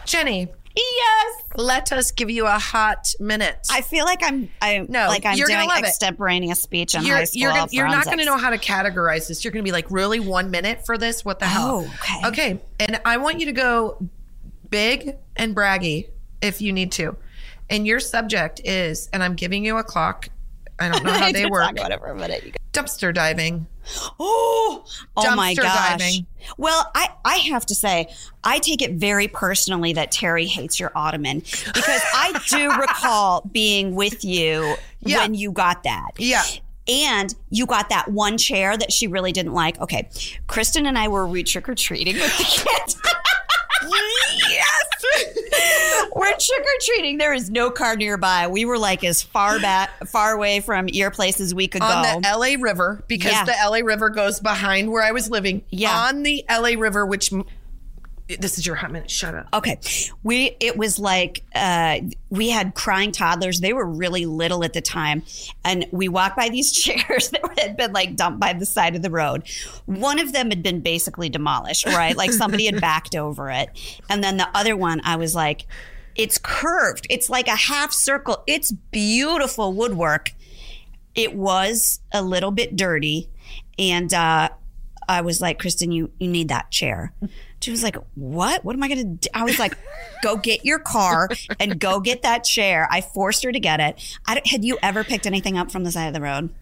Jenny, 0.04 0.48
Yes. 0.76 1.42
let 1.56 1.92
us 1.92 2.10
give 2.10 2.30
you 2.30 2.46
a 2.46 2.58
hot 2.58 3.12
minute. 3.20 3.56
I 3.70 3.80
feel 3.80 4.04
like 4.04 4.22
I'm 4.22 4.50
I 4.60 4.84
No, 4.88 5.06
like 5.06 5.24
I'm 5.24 5.36
you're 5.36 5.46
gonna 5.46 5.60
doing 5.60 5.68
love 5.68 5.78
it. 5.78 5.86
extemporaneous 5.86 6.60
speech 6.60 6.94
in 6.96 7.04
you're 7.04 7.16
high 7.16 7.24
school. 7.24 7.40
you're, 7.42 7.50
gonna, 7.52 7.68
you're 7.70 7.86
not 7.88 8.04
going 8.06 8.18
to 8.18 8.24
know 8.24 8.36
how 8.36 8.50
to 8.50 8.58
categorize 8.58 9.28
this. 9.28 9.44
You're 9.44 9.52
going 9.52 9.62
to 9.64 9.68
be 9.68 9.72
like, 9.72 9.88
really, 9.90 10.18
one 10.20 10.50
minute 10.50 10.84
for 10.84 10.98
this? 10.98 11.24
What 11.24 11.38
the 11.38 11.46
hell? 11.46 11.86
Oh, 11.88 11.94
okay. 12.00 12.28
Okay, 12.28 12.60
and 12.80 13.00
I 13.04 13.18
want 13.18 13.38
you 13.40 13.46
to 13.46 13.52
go 13.52 14.08
big 14.68 15.16
and 15.36 15.54
braggy 15.54 16.08
if 16.42 16.60
you 16.60 16.72
need 16.72 16.92
to. 16.92 17.16
And 17.70 17.86
your 17.86 18.00
subject 18.00 18.60
is, 18.64 19.08
and 19.12 19.22
I'm 19.22 19.34
giving 19.34 19.64
you 19.64 19.78
a 19.78 19.82
clock. 19.84 20.28
I 20.78 20.88
don't 20.88 21.04
know 21.04 21.12
how 21.12 21.32
they 21.32 21.46
work. 21.46 21.78
Whatever, 21.78 22.06
a 22.06 22.14
minute. 22.14 22.44
You 22.44 22.52
Dumpster 22.72 23.14
diving. 23.14 23.66
Oh, 24.18 24.84
oh 25.16 25.36
my 25.36 25.54
Dumpster 25.54 25.62
gosh. 25.62 25.88
diving. 25.98 26.26
Well, 26.58 26.90
I, 26.94 27.08
I 27.24 27.36
have 27.36 27.64
to 27.66 27.74
say, 27.74 28.12
I 28.42 28.58
take 28.58 28.82
it 28.82 28.92
very 28.94 29.28
personally 29.28 29.92
that 29.92 30.10
Terry 30.10 30.46
hates 30.46 30.80
your 30.80 30.90
ottoman 30.96 31.38
because 31.38 32.02
I 32.14 32.40
do 32.48 32.70
recall 32.80 33.48
being 33.52 33.94
with 33.94 34.24
you 34.24 34.74
Yeah. 35.00 35.18
when 35.18 35.34
you 35.34 35.52
got 35.52 35.84
that. 35.84 36.10
Yeah. 36.18 36.42
And 36.86 37.34
you 37.48 37.64
got 37.64 37.88
that 37.90 38.10
one 38.10 38.36
chair 38.36 38.76
that 38.76 38.92
she 38.92 39.06
really 39.06 39.32
didn't 39.32 39.54
like. 39.54 39.80
Okay. 39.80 40.08
Kristen 40.48 40.84
and 40.86 40.98
I 40.98 41.08
were 41.08 41.26
re 41.26 41.42
trick 41.42 41.68
or 41.68 41.74
treating 41.74 42.16
with 42.16 42.36
the 42.36 42.44
kids. 42.44 43.00
We're 46.14 46.26
trick 46.30 46.60
or 46.60 46.78
treating. 46.80 47.18
There 47.18 47.32
is 47.32 47.50
no 47.50 47.70
car 47.70 47.96
nearby. 47.96 48.46
We 48.48 48.64
were 48.64 48.78
like 48.78 49.04
as 49.04 49.22
far 49.22 49.58
back, 49.60 49.90
far 50.08 50.32
away 50.32 50.60
from 50.60 50.88
your 50.88 51.10
place 51.10 51.40
as 51.40 51.54
we 51.54 51.68
could 51.68 51.82
on 51.82 52.02
go. 52.04 52.20
the 52.20 52.36
LA 52.36 52.62
River 52.62 53.04
because 53.08 53.32
Yeah. 53.32 53.44
the 53.44 53.54
LA 53.64 53.78
River 53.78 54.10
goes 54.10 54.40
behind 54.40 54.90
where 54.90 55.02
I 55.02 55.12
was 55.12 55.30
living. 55.30 55.62
Yeah. 55.70 56.08
On 56.08 56.22
the 56.22 56.44
LA 56.50 56.70
River, 56.78 57.04
which 57.06 57.30
this 58.40 58.56
is 58.56 58.64
your 58.66 58.74
hot 58.74 58.90
minute. 58.90 59.10
Shut 59.10 59.34
up. 59.34 59.48
Okay. 59.52 59.78
We 60.22 60.56
it 60.58 60.78
was 60.78 60.98
like 60.98 61.42
uh 61.54 61.98
we 62.30 62.48
had 62.48 62.74
crying 62.74 63.12
toddlers. 63.12 63.60
They 63.60 63.74
were 63.74 63.84
really 63.84 64.24
little 64.24 64.64
at 64.64 64.72
the 64.72 64.80
time. 64.80 65.24
And 65.62 65.84
we 65.90 66.08
walked 66.08 66.34
by 66.34 66.48
these 66.48 66.72
chairs 66.82 67.28
that 67.30 67.42
had 67.58 67.76
been 67.76 67.92
like 67.92 68.16
dumped 68.16 68.40
by 68.40 68.54
the 68.54 68.64
side 68.64 68.96
of 68.96 69.02
the 69.02 69.10
road. 69.10 69.42
One 69.84 70.18
of 70.18 70.32
them 70.32 70.48
had 70.48 70.62
been 70.62 70.80
basically 70.80 71.28
demolished, 71.28 71.84
right? 71.84 72.16
Like 72.16 72.32
somebody 72.32 72.64
had 72.64 72.80
backed 72.80 73.14
over 73.14 73.50
it. 73.50 73.68
And 74.08 74.24
then 74.24 74.38
the 74.38 74.48
other 74.54 74.74
one 74.74 75.02
I 75.04 75.16
was 75.16 75.34
like 75.34 75.66
it's 76.14 76.38
curved. 76.38 77.06
It's 77.10 77.28
like 77.28 77.48
a 77.48 77.56
half 77.56 77.92
circle. 77.92 78.42
It's 78.46 78.70
beautiful 78.72 79.72
woodwork. 79.72 80.32
It 81.14 81.34
was 81.34 82.00
a 82.12 82.22
little 82.22 82.50
bit 82.50 82.76
dirty 82.76 83.28
and 83.78 84.12
uh 84.12 84.48
I 85.06 85.20
was 85.20 85.40
like, 85.40 85.58
Kristen, 85.58 85.92
you 85.92 86.10
you 86.18 86.28
need 86.28 86.48
that 86.48 86.70
chair. 86.70 87.12
She 87.60 87.70
was 87.70 87.82
like, 87.82 87.96
What? 88.14 88.64
What 88.64 88.74
am 88.74 88.82
I 88.82 88.88
gonna 88.88 89.04
do? 89.04 89.28
I 89.34 89.44
was 89.44 89.58
like, 89.58 89.76
Go 90.22 90.36
get 90.36 90.64
your 90.64 90.78
car 90.78 91.28
and 91.60 91.78
go 91.78 92.00
get 92.00 92.22
that 92.22 92.44
chair. 92.44 92.88
I 92.90 93.00
forced 93.00 93.44
her 93.44 93.52
to 93.52 93.60
get 93.60 93.80
it. 93.80 94.18
I 94.26 94.40
had 94.46 94.64
you 94.64 94.78
ever 94.82 95.04
picked 95.04 95.26
anything 95.26 95.58
up 95.58 95.70
from 95.70 95.84
the 95.84 95.92
side 95.92 96.06
of 96.06 96.14
the 96.14 96.20
road? 96.20 96.54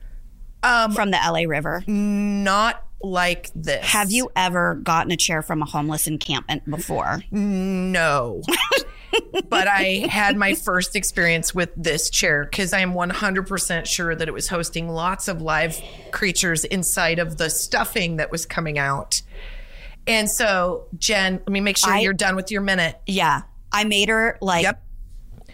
Um, 0.65 0.93
From 0.93 1.11
the 1.11 1.19
LA 1.19 1.41
River? 1.49 1.83
not 1.89 2.85
like 3.03 3.51
this. 3.55 3.85
Have 3.87 4.11
you 4.11 4.31
ever 4.37 4.75
gotten 4.77 5.13
a 5.13 5.17
chair 5.17 5.43
from 5.43 5.63
a 5.63 5.65
homeless 5.65 6.07
encampment 6.07 6.69
before? 6.69 7.23
No. 7.31 8.43
but 9.49 9.69
I 9.69 10.07
had 10.09 10.37
my 10.37 10.55
first 10.55 10.97
experience 10.97 11.55
with 11.55 11.71
this 11.77 12.09
chair 12.11 12.45
because 12.45 12.73
I 12.73 12.81
am 12.81 12.95
100% 12.95 13.87
sure 13.87 14.15
that 14.15 14.27
it 14.29 14.33
was 14.33 14.49
hosting 14.49 14.89
lots 14.89 15.29
of 15.29 15.43
live 15.43 15.81
creatures 16.13 16.65
inside 16.65 17.19
of 17.19 17.37
the 17.37 17.51
stuffing 17.51 18.17
that 18.17 18.31
was 18.31 18.47
coming 18.47 18.79
out. 18.79 19.21
And 20.07 20.29
so, 20.31 20.87
Jen, 20.99 21.35
let 21.35 21.49
me 21.49 21.61
make 21.61 21.77
sure 21.77 21.93
I- 21.93 22.01
you're 22.01 22.13
done 22.13 22.37
with 22.37 22.51
your 22.51 22.63
minute. 22.63 23.01
Yeah. 23.07 23.43
I 23.71 23.85
made 23.85 24.09
her 24.09 24.37
like 24.41 24.65
Yep. 24.65 24.83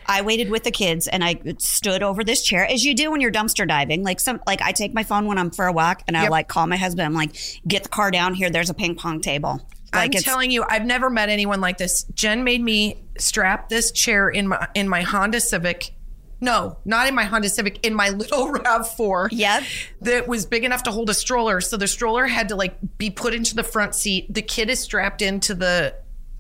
I 0.09 0.23
waited 0.23 0.49
with 0.51 0.65
the 0.65 0.71
kids 0.71 1.07
and 1.07 1.23
I 1.23 1.39
stood 1.59 2.03
over 2.03 2.25
this 2.25 2.43
chair 2.43 2.67
as 2.67 2.85
you 2.85 2.95
do 2.95 3.11
when 3.11 3.21
you're 3.21 3.31
dumpster 3.31 3.69
diving. 3.69 4.03
Like 4.03 4.21
some, 4.21 4.41
like 4.47 4.63
I 4.63 4.73
take 4.73 4.95
my 4.95 5.03
phone 5.03 5.27
when 5.27 5.37
I'm 5.37 5.51
for 5.51 5.67
a 5.67 5.73
walk 5.73 6.03
and 6.09 6.17
I 6.17 6.23
Yep. 6.23 6.31
like 6.31 6.49
call 6.49 6.67
my 6.67 6.77
husband. 6.77 7.05
I'm 7.07 7.15
like, 7.15 7.37
get 7.67 7.83
the 7.83 7.89
car 7.91 8.11
down 8.11 8.33
here. 8.35 8.49
There's 8.49 8.71
a 8.71 8.75
ping 8.75 8.95
pong 8.95 9.21
table. 9.21 9.61
Like 9.93 10.15
I'm 10.17 10.23
telling 10.23 10.51
you, 10.51 10.65
I've 10.69 10.85
never 10.85 11.09
met 11.11 11.29
anyone 11.29 11.61
like 11.61 11.79
this. 11.79 12.05
Jen 12.15 12.45
made 12.45 12.63
me 12.63 13.03
strap 13.19 13.69
this 13.69 13.91
chair 13.93 14.29
in 14.29 14.49
my 14.49 14.69
in 14.75 14.89
my 14.89 15.03
Honda 15.03 15.41
Civic. 15.41 15.95
No, 16.41 16.79
not 16.85 17.09
in 17.09 17.15
my 17.15 17.25
Honda 17.25 17.49
Civic, 17.49 17.85
in 17.85 17.95
my 17.95 18.11
little 18.11 18.53
RAV4. 18.53 19.29
Yep. 19.33 19.63
That 20.03 20.29
was 20.29 20.47
big 20.47 20.65
enough 20.65 20.85
to 20.85 20.91
hold 20.91 21.11
a 21.11 21.15
stroller. 21.15 21.61
So 21.61 21.77
the 21.77 21.89
stroller 21.89 22.27
had 22.27 22.51
to 22.51 22.57
like 22.57 22.77
be 22.99 23.11
put 23.11 23.35
into 23.35 23.55
the 23.55 23.65
front 23.65 23.95
seat. 23.95 24.33
The 24.33 24.43
kid 24.43 24.71
is 24.71 24.79
strapped 24.79 25.23
into 25.23 25.55
the 25.55 25.95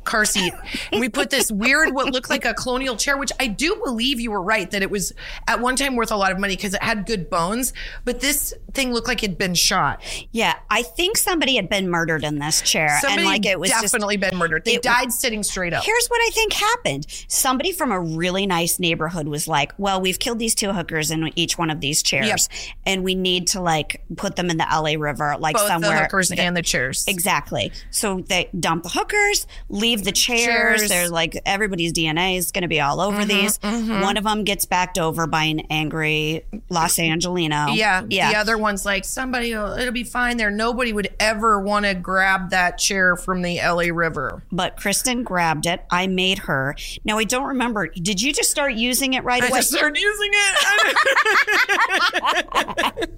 car 0.08 0.24
seat. 0.24 0.52
And 0.90 1.00
we 1.00 1.08
put 1.08 1.30
this 1.30 1.52
weird, 1.52 1.94
what 1.94 2.12
looked 2.12 2.30
like 2.30 2.44
a 2.44 2.54
colonial 2.54 2.96
chair, 2.96 3.16
which 3.16 3.30
I 3.38 3.46
do 3.46 3.80
believe 3.84 4.18
you 4.20 4.30
were 4.30 4.42
right 4.42 4.70
that 4.70 4.82
it 4.82 4.90
was 4.90 5.12
at 5.46 5.60
one 5.60 5.76
time 5.76 5.94
worth 5.96 6.10
a 6.10 6.16
lot 6.16 6.32
of 6.32 6.38
money 6.38 6.56
because 6.56 6.74
it 6.74 6.82
had 6.82 7.06
good 7.06 7.28
bones. 7.30 7.72
But 8.04 8.20
this 8.20 8.54
thing 8.72 8.92
looked 8.92 9.08
like 9.08 9.22
it'd 9.22 9.38
been 9.38 9.54
shot. 9.54 10.02
Yeah, 10.32 10.54
I 10.70 10.82
think 10.82 11.16
somebody 11.16 11.56
had 11.56 11.68
been 11.68 11.88
murdered 11.90 12.24
in 12.24 12.38
this 12.38 12.60
chair, 12.62 12.98
Somebody 13.00 13.22
and 13.22 13.26
like 13.26 13.46
it 13.46 13.58
was 13.60 13.70
just- 13.70 13.82
definitely 13.82 14.16
been 14.16 14.36
murdered. 14.36 14.64
They 14.64 14.74
it- 14.76 14.82
died 14.82 15.12
sitting 15.12 15.42
straight 15.42 15.72
up. 15.72 15.84
Here's 15.84 16.06
what 16.08 16.20
I 16.26 16.30
think 16.32 16.52
happened. 16.52 17.06
Somebody 17.28 17.72
from 17.72 17.92
a 17.92 18.00
really 18.00 18.46
nice 18.46 18.78
neighborhood 18.78 19.28
was 19.28 19.46
like, 19.46 19.72
"Well, 19.78 20.00
we've 20.00 20.18
killed 20.18 20.38
these 20.38 20.54
two 20.54 20.72
hookers 20.72 21.10
in 21.10 21.30
each 21.36 21.58
one 21.58 21.70
of 21.70 21.80
these 21.80 22.02
chairs, 22.02 22.48
and 22.86 23.02
we 23.04 23.14
need 23.14 23.48
to 23.48 23.60
like 23.60 24.02
put 24.16 24.36
them 24.36 24.50
in 24.50 24.56
the 24.56 24.66
LA 24.70 24.94
River, 24.98 25.36
like 25.38 25.56
Both 25.56 25.66
somewhere." 25.68 25.90
the 25.96 26.02
hookers 26.04 26.30
and 26.30 26.56
the 26.56 26.62
chairs. 26.62 27.04
Exactly. 27.06 27.72
So 27.90 28.24
they 28.28 28.48
dump 28.58 28.84
the 28.84 28.90
hookers, 28.90 29.46
leave 29.68 29.97
the 30.02 30.12
chairs. 30.12 30.44
Chairs. 30.44 30.88
They're 30.88 31.08
like 31.08 31.40
everybody's 31.46 31.92
DNA 31.92 32.36
is 32.36 32.52
going 32.52 32.62
to 32.62 32.68
be 32.68 32.80
all 32.80 33.00
over 33.00 33.18
mm-hmm, 33.18 33.28
these. 33.28 33.58
Mm-hmm. 33.58 34.00
One 34.00 34.16
of 34.16 34.24
them 34.24 34.44
gets 34.44 34.64
backed 34.66 34.98
over 34.98 35.26
by 35.26 35.44
an 35.44 35.60
angry 35.70 36.44
Los 36.68 36.98
Angelino. 36.98 37.68
Yeah, 37.68 38.04
yeah. 38.08 38.32
The 38.32 38.38
other 38.38 38.58
one's 38.58 38.84
like 38.84 39.04
somebody. 39.04 39.54
will 39.54 39.72
It'll 39.72 39.92
be 39.92 40.04
fine 40.04 40.36
there. 40.36 40.50
Nobody 40.50 40.92
would 40.92 41.08
ever 41.20 41.60
want 41.60 41.86
to 41.86 41.94
grab 41.94 42.50
that 42.50 42.78
chair 42.78 43.16
from 43.16 43.42
the 43.42 43.58
LA 43.58 43.92
River. 43.92 44.42
but 44.52 44.76
Kristen 44.76 45.22
grabbed 45.22 45.66
it. 45.66 45.84
I 45.90 46.06
made 46.06 46.38
her. 46.40 46.74
Now 47.04 47.18
I 47.18 47.24
don't 47.24 47.46
remember. 47.46 47.88
Did 47.88 48.20
you 48.22 48.32
just 48.32 48.50
start 48.50 48.74
using 48.74 49.14
it 49.14 49.24
right 49.24 49.42
I 49.42 49.48
away? 49.48 49.58
just 49.58 49.72
started 49.72 50.00
using 50.00 50.30
it. 50.32 50.96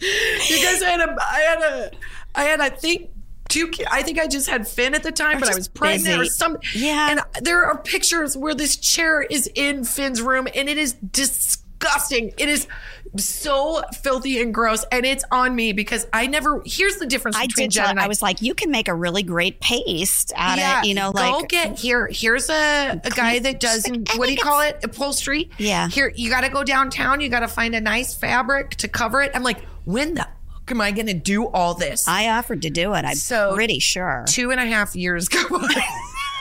you 0.50 0.64
guys 0.64 0.82
had 0.82 1.00
a. 1.00 1.16
I 1.20 1.40
had 1.40 1.60
a. 1.62 1.90
I 2.34 2.42
had. 2.44 2.60
I 2.60 2.68
think. 2.70 3.10
Two, 3.50 3.70
I 3.90 4.02
think 4.02 4.18
I 4.18 4.26
just 4.26 4.48
had 4.48 4.66
Finn 4.66 4.94
at 4.94 5.02
the 5.02 5.12
time, 5.12 5.40
but 5.40 5.50
I 5.50 5.54
was 5.54 5.68
pregnant 5.68 6.20
or 6.20 6.24
something. 6.24 6.62
Yeah. 6.72 7.10
And 7.10 7.44
there 7.44 7.64
are 7.66 7.76
pictures 7.76 8.36
where 8.36 8.54
this 8.54 8.76
chair 8.76 9.20
is 9.22 9.50
in 9.54 9.84
Finn's 9.84 10.22
room 10.22 10.46
and 10.54 10.68
it 10.68 10.78
is 10.78 10.92
disgusting. 10.92 12.32
It 12.38 12.48
is 12.48 12.68
so 13.16 13.82
filthy 14.02 14.40
and 14.40 14.54
gross. 14.54 14.84
And 14.92 15.04
it's 15.04 15.24
on 15.32 15.56
me 15.56 15.72
because 15.72 16.06
I 16.12 16.28
never, 16.28 16.62
here's 16.64 16.98
the 16.98 17.06
difference 17.06 17.36
I 17.36 17.48
between 17.48 17.70
did. 17.70 17.72
Jen 17.72 17.90
and 17.90 18.00
I 18.00 18.06
was 18.06 18.22
like, 18.22 18.40
you 18.40 18.54
can 18.54 18.70
make 18.70 18.86
a 18.86 18.94
really 18.94 19.24
great 19.24 19.60
paste 19.60 20.32
out 20.36 20.60
of, 20.60 20.84
you 20.84 20.94
know, 20.94 21.10
like 21.10 21.32
go 21.32 21.42
get 21.44 21.76
here. 21.76 22.08
Here's 22.12 22.48
a, 22.48 23.00
a 23.02 23.10
guy 23.10 23.40
that 23.40 23.58
does 23.58 23.84
I 23.90 24.16
what 24.16 24.26
do 24.26 24.32
you 24.32 24.38
call 24.38 24.60
it? 24.60 24.78
Upholstery. 24.84 25.50
Yeah. 25.58 25.88
Here 25.88 26.12
you 26.14 26.30
got 26.30 26.42
to 26.42 26.50
go 26.50 26.62
downtown. 26.62 27.20
You 27.20 27.28
got 27.28 27.40
to 27.40 27.48
find 27.48 27.74
a 27.74 27.80
nice 27.80 28.14
fabric 28.14 28.76
to 28.76 28.86
cover 28.86 29.20
it. 29.22 29.32
I'm 29.34 29.42
like, 29.42 29.60
when 29.86 30.14
the 30.14 30.28
am 30.70 30.80
I 30.80 30.90
going 30.92 31.06
to 31.06 31.14
do 31.14 31.46
all 31.48 31.74
this? 31.74 32.06
I 32.08 32.28
offered 32.28 32.62
to 32.62 32.70
do 32.70 32.94
it. 32.94 33.04
I'm 33.04 33.14
So- 33.14 33.54
pretty 33.54 33.78
sure. 33.78 34.24
Two 34.28 34.50
and 34.50 34.60
a 34.60 34.66
half 34.66 34.94
years 34.96 35.28
go 35.28 35.46
by. 35.48 35.68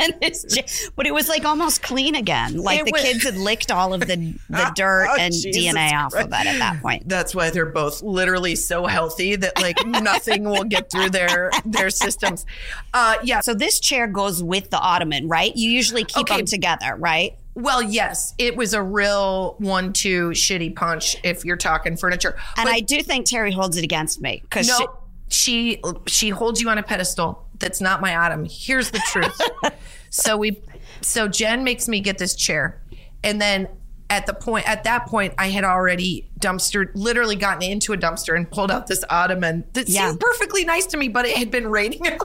And 0.02 0.16
this 0.22 0.44
j- 0.44 0.66
but 0.96 1.08
it 1.08 1.14
was 1.14 1.28
like 1.28 1.44
almost 1.44 1.84
clean 1.84 2.16
again. 2.16 2.56
Like 2.56 2.80
It 2.80 2.86
the 2.86 2.92
was- 2.94 3.02
kids 3.02 3.24
had 3.26 3.36
licked 3.36 3.70
all 3.70 3.94
of 3.94 4.00
the 4.00 4.16
the 4.50 4.72
dirt 4.74 5.10
Oh, 5.12 5.18
and 5.20 5.34
Jesus 5.34 5.74
DNA 5.74 5.92
off 5.92 6.14
of 6.14 6.28
it 6.28 6.34
at 6.34 6.58
that 6.60 6.82
point. 6.82 7.10
That's 7.10 7.36
why 7.36 7.50
they're 7.50 7.66
both 7.66 8.02
literally 8.02 8.56
so 8.56 8.86
healthy 8.86 9.36
that 9.36 9.60
like 9.62 9.86
nothing 9.86 10.46
will 10.46 10.64
get 10.64 10.90
through 10.90 11.10
their 11.10 11.52
their 11.66 11.90
systems. 11.90 12.46
Uh, 12.94 13.16
yeah. 13.26 13.42
So 13.42 13.54
this 13.54 13.82
chair 13.82 14.08
goes 14.08 14.42
with 14.42 14.70
the 14.70 14.80
ottoman, 14.80 15.28
right? 15.28 15.54
You 15.54 15.70
usually 15.70 16.06
keep 16.06 16.22
Okay. 16.32 16.38
them 16.38 16.46
together, 16.46 16.96
right? 16.98 17.36
Well, 17.56 17.82
yes, 17.82 18.34
it 18.38 18.56
was 18.56 18.74
a 18.74 18.82
real 18.82 19.56
one-two 19.60 20.30
shitty 20.30 20.76
punch 20.76 21.18
if 21.24 21.44
you're 21.44 21.58
talking 21.58 21.98
furniture. 21.98 22.38
And 22.58 22.66
But 22.66 22.74
I 22.74 22.80
do 22.80 23.02
think 23.04 23.26
Terry 23.26 23.52
holds 23.52 23.76
it 23.78 23.84
against 23.84 24.22
me 24.22 24.40
because 24.44 24.68
No, 24.68 25.00
she 25.30 25.82
she 26.08 26.30
holds 26.30 26.62
you 26.62 26.70
on 26.70 26.78
a 26.78 26.84
pedestal. 26.84 27.46
That's 27.58 27.82
not 27.82 28.00
my 28.02 28.12
Adam. 28.12 28.46
Here's 28.50 28.92
the 28.92 29.00
truth. 29.12 29.40
so 30.10 30.38
we, 30.38 30.62
so 31.02 31.28
Jen 31.28 31.64
makes 31.64 31.88
me 31.90 32.00
get 32.00 32.18
this 32.18 32.36
chair, 32.36 32.82
and 33.24 33.42
then 33.42 33.68
at 34.10 34.26
the 34.26 34.34
point 34.34 34.68
at 34.68 34.86
that 34.86 35.06
point, 35.08 35.34
I 35.38 35.50
had 35.50 35.64
already 35.66 36.30
dumpstered, 36.40 36.92
literally 36.96 37.36
gotten 37.36 37.64
into 37.64 37.94
a 37.94 37.98
dumpster 37.98 38.36
and 38.36 38.50
pulled 38.50 38.72
out 38.72 38.88
this 38.88 39.04
ottoman 39.10 39.66
that 39.74 39.90
Yeah. 39.90 40.08
seemed 40.08 40.20
perfectly 40.22 40.64
nice 40.66 40.86
to 40.88 40.98
me, 40.98 41.10
but 41.10 41.26
it 41.26 41.36
had 41.38 41.52
been 41.52 41.68
raining 41.68 42.08
out. 42.12 42.22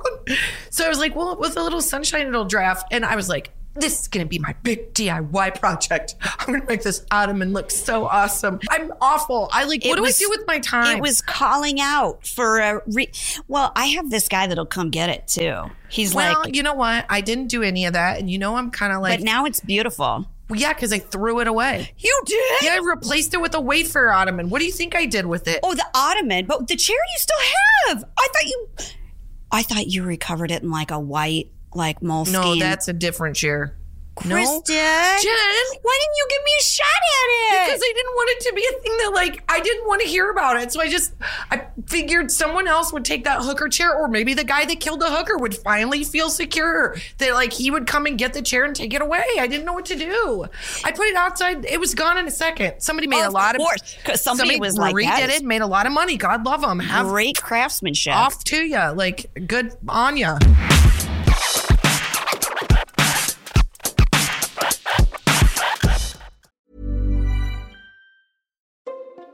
So 0.71 0.87
I 0.87 0.89
was 0.89 0.99
like, 0.99 1.17
well, 1.17 1.37
with 1.39 1.57
a 1.57 1.63
little 1.63 1.83
sunshine, 1.83 2.27
it'll 2.27 2.45
draft. 2.47 2.87
And 2.93 3.05
I 3.05 3.17
was 3.17 3.29
like, 3.29 3.51
this 3.75 4.03
is 4.03 4.09
going 4.09 4.25
to 4.25 4.29
be 4.29 4.39
my 4.39 4.55
big 4.63 4.95
DIY 4.95 5.59
project. 5.59 6.15
I'm 6.23 6.47
going 6.47 6.61
to 6.61 6.67
make 6.67 6.83
this 6.83 7.05
ottoman 7.11 7.53
look 7.53 7.71
so 7.71 8.07
awesome. 8.07 8.61
I'm 8.71 8.93
awful. 9.01 9.49
I 9.53 9.65
like, 9.65 9.85
what 9.85 9.97
do 9.97 10.03
was, 10.03 10.21
I 10.21 10.25
do 10.25 10.31
with 10.31 10.47
my 10.47 10.59
time? 10.61 10.97
It 10.97 11.01
was 11.01 11.21
calling 11.21 11.81
out 11.81 12.27
for 12.27 12.59
a 12.59 12.83
re- 12.87 13.11
well, 13.49 13.73
I 13.75 13.87
have 13.87 14.11
this 14.11 14.29
guy 14.29 14.47
that'll 14.47 14.67
come 14.67 14.91
get 14.91 15.11
it 15.11 15.27
too. 15.27 15.65
He's 15.89 16.15
well, 16.15 16.43
like, 16.45 16.55
you 16.55 16.63
know 16.63 16.75
what? 16.75 17.07
I 17.09 17.21
didn't 17.21 17.49
do 17.49 17.63
any 17.63 17.85
of 17.87 17.95
that. 17.95 18.19
And 18.19 18.31
you 18.31 18.39
know, 18.39 18.57
I'm 18.57 18.71
kind 18.71 18.93
of 18.93 19.03
like, 19.03 19.21
but 19.21 19.25
now 19.25 19.45
it's 19.45 19.61
beautiful. 19.61 20.27
Well, 20.49 20.61
yeah, 20.61 20.75
because 20.75 20.93
I 20.93 20.99
threw 20.99 21.41
it 21.41 21.47
away. 21.47 21.93
You 21.97 22.23
did? 22.27 22.63
Yeah, 22.63 22.75
I 22.75 22.81
replaced 22.85 23.33
it 23.33 23.41
with 23.41 23.55
a 23.55 23.59
Wayfair 23.59 24.15
ottoman. 24.15 24.51
What 24.51 24.59
do 24.59 24.67
you 24.67 24.73
think 24.73 24.95
I 24.95 25.07
did 25.07 25.25
with 25.25 25.49
it? 25.49 25.61
Oh, 25.63 25.75
the 25.75 25.87
ottoman, 25.95 26.45
but 26.47 26.69
the 26.69 26.77
chair 26.77 26.97
you 26.97 27.19
still 27.19 27.37
have. 27.87 28.05
I 28.19 28.29
thought 28.33 28.45
you, 28.45 28.69
I 29.51 29.63
thought 29.63 29.87
you 29.87 30.03
recovered 30.03 30.51
it 30.51 30.63
in 30.63 30.71
like 30.71 30.91
a 30.91 31.01
white, 31.01 31.51
like 31.75 32.03
moleskin. 32.03 32.41
No, 32.41 32.57
that's 32.57 32.89
a 32.89 32.93
different 32.93 33.37
chair. 33.37 33.77
Kristen, 34.17 34.37
no. 34.39 34.63
Jen, 34.65 35.81
why 35.83 35.99
didn't 36.01 36.17
you 36.17 36.27
give 36.31 36.45
me 36.45 36.51
a 36.61 36.63
shot 36.63 36.87
at 36.87 37.29
it? 37.29 37.67
Because 37.67 37.81
I 37.83 37.93
didn't 37.97 38.13
want 38.15 38.31
it 38.31 38.41
to 38.49 38.55
be 38.55 38.63
a 38.63 38.81
thing 38.81 38.97
that 38.99 39.11
like 39.13 39.45
I 39.49 39.61
didn't 39.61 39.87
want 39.87 40.03
to 40.03 40.09
hear 40.09 40.31
about 40.31 40.61
it. 40.61 40.73
So 40.73 40.81
I 40.81 40.89
just 40.89 41.15
I 41.51 41.67
figured 41.87 42.31
someone 42.31 42.69
else 42.69 42.93
would 42.93 43.05
take 43.05 43.25
that 43.25 43.43
hooker 43.43 43.69
chair, 43.69 43.93
or 43.93 44.07
maybe 44.07 44.35
the 44.35 44.45
guy 44.45 44.67
that 44.67 44.79
killed 44.79 45.01
the 45.01 45.11
hooker 45.11 45.37
would 45.37 45.57
finally 45.57 46.05
feel 46.05 46.31
secure 46.31 46.97
that 47.19 47.35
like 47.35 47.53
he 47.53 47.71
would 47.71 47.87
come 47.87 48.07
and 48.07 48.17
get 48.17 48.35
the 48.35 48.43
chair 48.43 48.65
and 48.65 48.77
take 48.77 48.95
it 48.95 49.03
away. 49.03 49.25
I 49.39 49.49
didn't 49.49 49.65
know 49.65 49.73
what 49.73 49.87
to 49.87 49.97
do. 49.97 50.47
I 50.85 50.93
put 50.93 51.07
it 51.07 51.17
outside. 51.17 51.65
It 51.65 51.81
was 51.81 51.95
gone 51.95 52.17
in 52.17 52.29
a 52.29 52.31
second. 52.31 52.81
Somebody 52.81 53.09
made 53.09 53.25
oh, 53.25 53.31
a 53.31 53.33
lot 53.33 53.57
of 53.57 53.61
course 53.61 53.97
because 53.97 54.23
somebody, 54.23 54.51
somebody 54.51 54.61
was 54.61 54.79
like 54.79 54.95
redid 54.95 55.29
it, 55.29 55.43
made 55.43 55.63
a 55.63 55.67
lot 55.67 55.87
of 55.87 55.93
money. 55.93 56.17
God 56.17 56.47
love 56.47 56.61
them. 56.61 56.79
Have 56.79 57.09
great 57.09 57.43
craftsmanship. 57.43 58.15
Off 58.15 58.45
to 58.45 58.59
you, 58.59 58.93
like 58.93 59.27
good 59.49 59.75
on 59.89 60.17
you. 60.17 60.37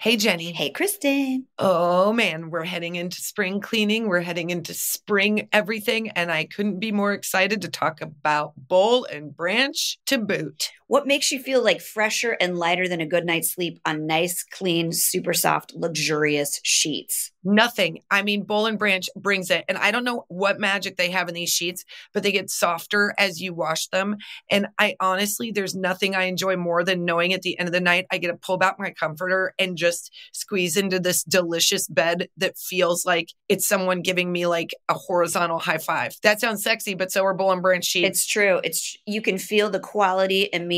Hey, 0.00 0.16
Jenny. 0.16 0.52
Hey, 0.52 0.70
Kristen. 0.70 1.46
Oh, 1.58 2.12
man, 2.12 2.50
we're 2.50 2.62
heading 2.62 2.94
into 2.94 3.20
spring 3.20 3.60
cleaning. 3.60 4.06
We're 4.06 4.20
heading 4.20 4.50
into 4.50 4.72
spring 4.72 5.48
everything. 5.52 6.10
And 6.10 6.30
I 6.30 6.44
couldn't 6.44 6.78
be 6.78 6.92
more 6.92 7.12
excited 7.12 7.62
to 7.62 7.68
talk 7.68 8.00
about 8.00 8.52
Boll 8.56 9.06
and 9.06 9.36
Branch 9.36 9.98
to 10.06 10.18
boot. 10.18 10.70
What 10.88 11.06
makes 11.06 11.30
you 11.30 11.38
feel 11.38 11.62
like 11.62 11.82
fresher 11.82 12.34
and 12.40 12.56
lighter 12.56 12.88
than 12.88 13.02
a 13.02 13.06
good 13.06 13.26
night's 13.26 13.50
sleep 13.50 13.78
on 13.84 14.06
nice, 14.06 14.42
clean, 14.42 14.90
super 14.90 15.34
soft, 15.34 15.74
luxurious 15.74 16.60
sheets? 16.64 17.30
Nothing. 17.44 18.00
I 18.10 18.22
mean, 18.22 18.44
Boll 18.44 18.66
and 18.66 18.78
Branch 18.78 19.06
brings 19.14 19.50
it. 19.50 19.66
And 19.68 19.76
I 19.76 19.90
don't 19.90 20.04
know 20.04 20.24
what 20.28 20.58
magic 20.58 20.96
they 20.96 21.10
have 21.10 21.28
in 21.28 21.34
these 21.34 21.50
sheets, 21.50 21.84
but 22.14 22.22
they 22.22 22.32
get 22.32 22.48
softer 22.48 23.14
as 23.18 23.38
you 23.40 23.52
wash 23.52 23.88
them. 23.88 24.16
And 24.50 24.68
I 24.78 24.96
honestly, 24.98 25.50
there's 25.50 25.74
nothing 25.74 26.14
I 26.14 26.24
enjoy 26.24 26.56
more 26.56 26.82
than 26.82 27.04
knowing 27.04 27.34
at 27.34 27.42
the 27.42 27.58
end 27.58 27.68
of 27.68 27.74
the 27.74 27.80
night, 27.80 28.06
I 28.10 28.16
get 28.16 28.28
to 28.28 28.34
pull 28.34 28.56
back 28.56 28.76
my 28.78 28.90
comforter 28.90 29.52
and 29.58 29.76
just 29.76 30.10
squeeze 30.32 30.76
into 30.78 30.98
this 30.98 31.22
delicious 31.22 31.86
bed 31.86 32.28
that 32.38 32.56
feels 32.56 33.04
like 33.04 33.28
it's 33.48 33.68
someone 33.68 34.00
giving 34.00 34.32
me 34.32 34.46
like 34.46 34.74
a 34.88 34.94
horizontal 34.94 35.58
high 35.58 35.78
five. 35.78 36.16
That 36.22 36.40
sounds 36.40 36.62
sexy, 36.62 36.94
but 36.94 37.12
so 37.12 37.24
are 37.26 37.34
Boll 37.34 37.52
and 37.52 37.62
Branch 37.62 37.84
sheets. 37.84 38.08
It's 38.08 38.26
true. 38.26 38.60
It's 38.64 38.96
you 39.06 39.20
can 39.20 39.36
feel 39.36 39.68
the 39.68 39.80
quality 39.80 40.48
immediately 40.52 40.77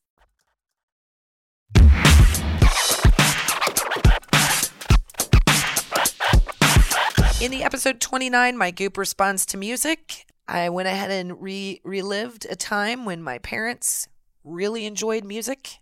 In 7.41 7.49
the 7.49 7.63
episode 7.63 7.99
29, 7.99 8.55
my 8.55 8.69
goop 8.69 8.99
responds 8.99 9.47
to 9.47 9.57
music. 9.57 10.27
I 10.47 10.69
went 10.69 10.87
ahead 10.87 11.09
and 11.09 11.41
re- 11.41 11.81
relived 11.83 12.45
a 12.47 12.55
time 12.55 13.03
when 13.03 13.23
my 13.23 13.39
parents 13.39 14.07
really 14.43 14.85
enjoyed 14.85 15.23
music. 15.23 15.79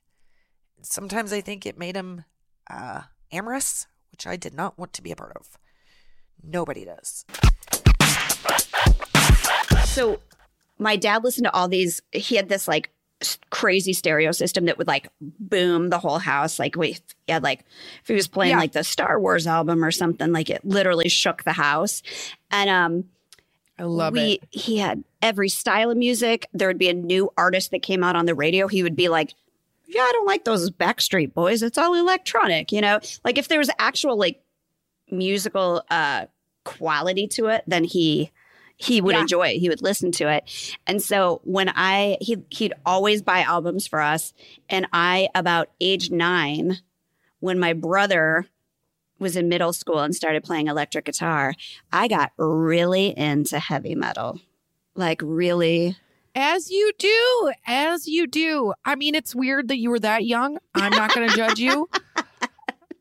Sometimes 0.82 1.34
I 1.34 1.42
think 1.42 1.66
it 1.66 1.78
made 1.78 1.98
them 1.98 2.24
uh, 2.70 3.02
amorous, 3.34 3.88
which 4.14 4.26
I 4.26 4.38
did 4.38 4.54
not 4.54 4.80
want 4.80 4.94
to 4.94 5.02
be 5.02 5.12
a 5.12 5.18
part 5.18 5.36
of. 5.36 5.58
Nobody 6.42 6.86
does. 6.86 7.26
So 9.84 10.22
my 10.78 10.96
dad 10.96 11.26
listened 11.26 11.44
to 11.44 11.54
all 11.54 11.68
these. 11.68 12.02
He 12.14 12.38
had 12.38 12.48
this 12.48 12.70
like 12.70 12.90
crazy 13.50 13.92
stereo 13.94 14.32
system 14.32 14.66
that 14.66 14.78
would 14.78 14.88
like 14.88 15.10
boom 15.22 15.90
the 15.90 16.00
whole 16.00 16.20
house. 16.20 16.58
Like 16.60 16.76
we 16.76 16.98
had 17.28 17.44
like 17.44 17.66
if 18.02 18.08
he 18.08 18.14
was 18.14 18.28
playing 18.28 18.52
Yeah. 18.52 18.60
like 18.60 18.72
the 18.72 18.84
Star 18.84 19.20
Wars 19.20 19.46
album 19.48 19.84
or 19.84 19.92
something, 19.92 20.32
like 20.32 20.50
it 20.50 20.64
literally 20.64 21.10
shook 21.10 21.44
the 21.44 21.52
house. 21.54 22.02
And 22.52 22.70
um 22.70 23.04
I 23.78 23.84
love 23.84 24.14
we 24.14 24.34
it. 24.34 24.48
he 24.52 24.78
had 24.78 25.04
every 25.22 25.50
style 25.50 25.92
of 25.92 25.98
music. 25.98 26.48
There 26.54 26.68
would 26.68 26.78
be 26.78 26.90
a 26.90 26.94
new 26.94 27.32
artist 27.38 27.72
that 27.72 27.82
came 27.82 28.04
out 28.04 28.16
on 28.16 28.26
the 28.26 28.36
radio. 28.36 28.68
He 28.68 28.84
would 28.84 28.96
be 28.96 29.08
like, 29.10 29.34
"Yeah, 29.88 30.02
I 30.02 30.12
don't 30.14 30.26
like 30.28 30.44
those 30.46 30.70
Backstreet 30.70 31.34
Boys. 31.34 31.62
It's 31.64 31.78
all 31.78 31.94
electronic." 31.94 32.72
You 32.74 32.82
know, 32.82 33.00
like 33.24 33.38
if 33.38 33.48
there 33.48 33.60
was 33.60 33.70
actual 33.80 34.18
like 34.18 34.42
musical 35.12 35.84
uh 35.90 36.26
quality 36.66 37.28
to 37.28 37.48
it, 37.48 37.64
then 37.68 37.84
he 37.84 38.32
he 38.82 39.02
would 39.02 39.14
Yeah. 39.14 39.22
enjoy 39.22 39.50
it. 39.50 39.58
He 39.60 39.68
would 39.70 39.82
listen 39.84 40.12
to 40.14 40.30
it. 40.32 40.78
And 40.88 41.02
so 41.02 41.42
when 41.44 41.70
I 41.76 42.18
he 42.22 42.38
he'd 42.50 42.74
always 42.86 43.22
buy 43.22 43.42
albums 43.42 43.86
for 43.86 44.00
us, 44.02 44.34
and 44.70 44.88
I 44.94 45.28
about 45.36 45.70
age 45.82 46.10
nine, 46.10 46.80
when 47.42 47.60
my 47.60 47.74
brother 47.74 48.48
was 49.20 49.36
in 49.36 49.50
middle 49.50 49.74
school 49.74 50.00
and 50.00 50.16
started 50.16 50.44
playing 50.46 50.68
electric 50.68 51.04
guitar, 51.06 51.54
I 51.92 52.08
got 52.08 52.32
really 52.38 53.16
into 53.18 53.60
heavy 53.60 53.94
metal. 53.96 54.40
Like 54.96 55.22
really 55.24 55.98
As 56.36 56.70
you 56.72 56.92
do, 56.98 57.52
as 57.68 58.08
you 58.08 58.28
do. 58.28 58.74
I 58.86 58.96
mean, 58.96 59.14
it's 59.16 59.36
weird 59.36 59.68
that 59.68 59.78
you 59.78 59.90
were 59.90 60.00
that 60.00 60.26
young. 60.26 60.58
I'm 60.74 60.92
not 60.92 61.14
going 61.14 61.28
to 61.30 61.36
judge 61.36 61.60
you. 61.60 61.90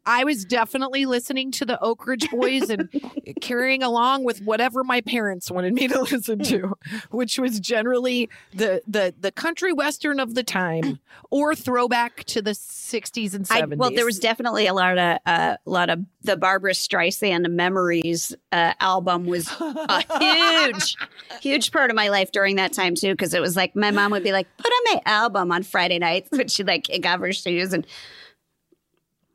I 0.08 0.24
was 0.24 0.46
definitely 0.46 1.04
listening 1.04 1.50
to 1.52 1.66
the 1.66 1.78
Oak 1.82 2.06
Ridge 2.06 2.30
Boys 2.30 2.70
and 2.70 2.88
carrying 3.42 3.82
along 3.82 4.24
with 4.24 4.40
whatever 4.40 4.82
my 4.82 5.02
parents 5.02 5.50
wanted 5.50 5.74
me 5.74 5.86
to 5.86 6.00
listen 6.00 6.38
to, 6.44 6.78
which 7.10 7.38
was 7.38 7.60
generally 7.60 8.30
the 8.54 8.80
the 8.86 9.14
the 9.20 9.30
country 9.30 9.70
western 9.70 10.18
of 10.18 10.34
the 10.34 10.42
time 10.42 10.98
or 11.30 11.54
throwback 11.54 12.24
to 12.24 12.40
the 12.40 12.52
60s 12.52 13.34
and 13.34 13.44
70s. 13.44 13.72
I, 13.74 13.76
well, 13.76 13.90
there 13.90 14.06
was 14.06 14.18
definitely 14.18 14.66
a 14.66 14.72
lot 14.72 14.96
of 14.96 15.18
uh, 15.26 15.56
a 15.64 15.70
lot 15.70 15.90
of 15.90 16.06
the 16.22 16.38
Barbra 16.38 16.72
Streisand 16.72 17.46
Memories 17.50 18.34
uh, 18.50 18.72
album 18.80 19.26
was 19.26 19.48
a 19.60 20.04
huge, 20.18 20.96
huge 21.42 21.70
part 21.70 21.90
of 21.90 21.96
my 21.96 22.08
life 22.08 22.32
during 22.32 22.56
that 22.56 22.72
time 22.72 22.94
too. 22.94 23.12
Because 23.12 23.34
it 23.34 23.42
was 23.42 23.56
like 23.56 23.76
my 23.76 23.90
mom 23.90 24.12
would 24.12 24.24
be 24.24 24.32
like, 24.32 24.48
"Put 24.56 24.72
on 24.72 24.94
my 24.94 25.02
album 25.04 25.52
on 25.52 25.64
Friday 25.64 25.98
nights," 25.98 26.30
but 26.32 26.50
she'd 26.50 26.66
like 26.66 26.84
kick 26.84 27.04
off 27.04 27.20
her 27.20 27.32
shoes 27.34 27.74
and 27.74 27.86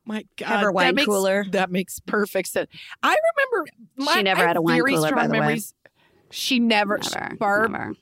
My 0.06 0.26
God, 0.38 0.48
her 0.60 0.66
that 0.68 0.74
wine 0.74 0.96
makes- 0.96 1.06
cooler. 1.06 1.46
That 1.52 1.72
makes 1.72 2.00
perfect 2.00 2.50
sense. 2.50 2.70
I 3.02 3.16
remember 3.54 3.72
my, 3.98 4.14
She 4.16 4.24
never 4.24 4.46
had 4.48 4.58
a 4.58 4.62
wine 4.62 4.76
very 4.78 4.94
cooler, 4.96 5.12
by 5.16 5.28
the 5.28 5.34
way. 5.34 5.40
memories. 5.40 5.74
She 6.32 6.60
never, 6.60 7.00
never, 7.14 7.36
Barb 7.36 7.72
never. 7.72 7.94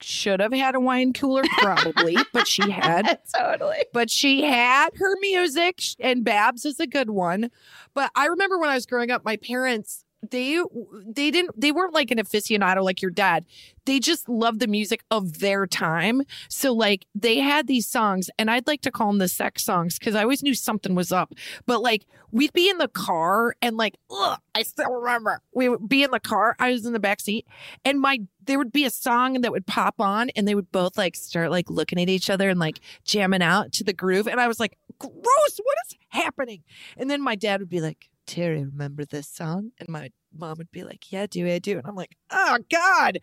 should 0.00 0.40
have 0.40 0.52
had 0.52 0.74
a 0.74 0.80
wine 0.80 1.12
cooler 1.12 1.42
probably, 1.58 2.16
but 2.32 2.48
she 2.48 2.70
had. 2.70 3.20
totally. 3.36 3.84
But 3.92 4.10
she 4.10 4.42
had 4.42 4.90
her 4.96 5.14
music, 5.20 5.80
and 6.00 6.24
Babs 6.24 6.64
is 6.64 6.80
a 6.80 6.86
good 6.86 7.10
one. 7.10 7.50
But 7.94 8.10
I 8.14 8.26
remember 8.26 8.58
when 8.58 8.70
I 8.70 8.74
was 8.74 8.86
growing 8.86 9.10
up, 9.10 9.24
my 9.24 9.36
parents 9.36 10.04
they 10.30 10.62
they 11.04 11.30
didn't 11.30 11.60
they 11.60 11.72
weren't 11.72 11.94
like 11.94 12.10
an 12.10 12.18
aficionado 12.18 12.82
like 12.82 13.02
your 13.02 13.10
dad. 13.10 13.44
They 13.84 13.98
just 13.98 14.28
loved 14.28 14.60
the 14.60 14.68
music 14.68 15.02
of 15.10 15.40
their 15.40 15.66
time. 15.66 16.22
So 16.48 16.72
like 16.72 17.06
they 17.14 17.38
had 17.38 17.66
these 17.66 17.88
songs, 17.88 18.30
and 18.38 18.50
I'd 18.50 18.66
like 18.68 18.82
to 18.82 18.92
call 18.92 19.08
them 19.08 19.18
the 19.18 19.28
sex 19.28 19.64
songs 19.64 19.98
because 19.98 20.14
I 20.14 20.22
always 20.22 20.42
knew 20.42 20.54
something 20.54 20.94
was 20.94 21.10
up. 21.10 21.34
But 21.66 21.82
like 21.82 22.06
we'd 22.30 22.52
be 22.52 22.70
in 22.70 22.78
the 22.78 22.88
car, 22.88 23.56
and 23.60 23.76
like 23.76 23.96
ugh, 24.10 24.38
I 24.54 24.62
still 24.62 24.92
remember 24.92 25.40
we 25.52 25.68
would 25.68 25.88
be 25.88 26.04
in 26.04 26.12
the 26.12 26.20
car. 26.20 26.54
I 26.60 26.70
was 26.70 26.86
in 26.86 26.92
the 26.92 27.00
back 27.00 27.20
seat, 27.20 27.46
and 27.84 28.00
my 28.00 28.20
there 28.44 28.58
would 28.58 28.72
be 28.72 28.84
a 28.84 28.90
song 28.90 29.40
that 29.40 29.50
would 29.50 29.66
pop 29.66 30.00
on, 30.00 30.30
and 30.30 30.46
they 30.46 30.54
would 30.54 30.70
both 30.70 30.96
like 30.96 31.16
start 31.16 31.50
like 31.50 31.68
looking 31.68 32.00
at 32.00 32.08
each 32.08 32.30
other 32.30 32.48
and 32.48 32.60
like 32.60 32.78
jamming 33.04 33.42
out 33.42 33.72
to 33.72 33.84
the 33.84 33.92
groove. 33.92 34.28
And 34.28 34.40
I 34.40 34.46
was 34.46 34.60
like, 34.60 34.78
gross, 34.98 35.60
what 35.62 35.76
is 35.88 35.96
happening? 36.10 36.62
And 36.96 37.10
then 37.10 37.20
my 37.20 37.34
dad 37.34 37.60
would 37.60 37.68
be 37.68 37.80
like, 37.80 38.08
Terry, 38.32 38.64
remember 38.64 39.04
this 39.04 39.28
song? 39.28 39.72
And 39.78 39.88
my 39.88 40.10
mom 40.36 40.56
would 40.58 40.70
be 40.72 40.84
like, 40.84 41.12
Yeah, 41.12 41.26
do 41.26 41.46
I 41.46 41.58
do? 41.58 41.78
And 41.78 41.86
I'm 41.86 41.94
like, 41.94 42.16
Oh 42.30 42.58
God. 42.70 43.18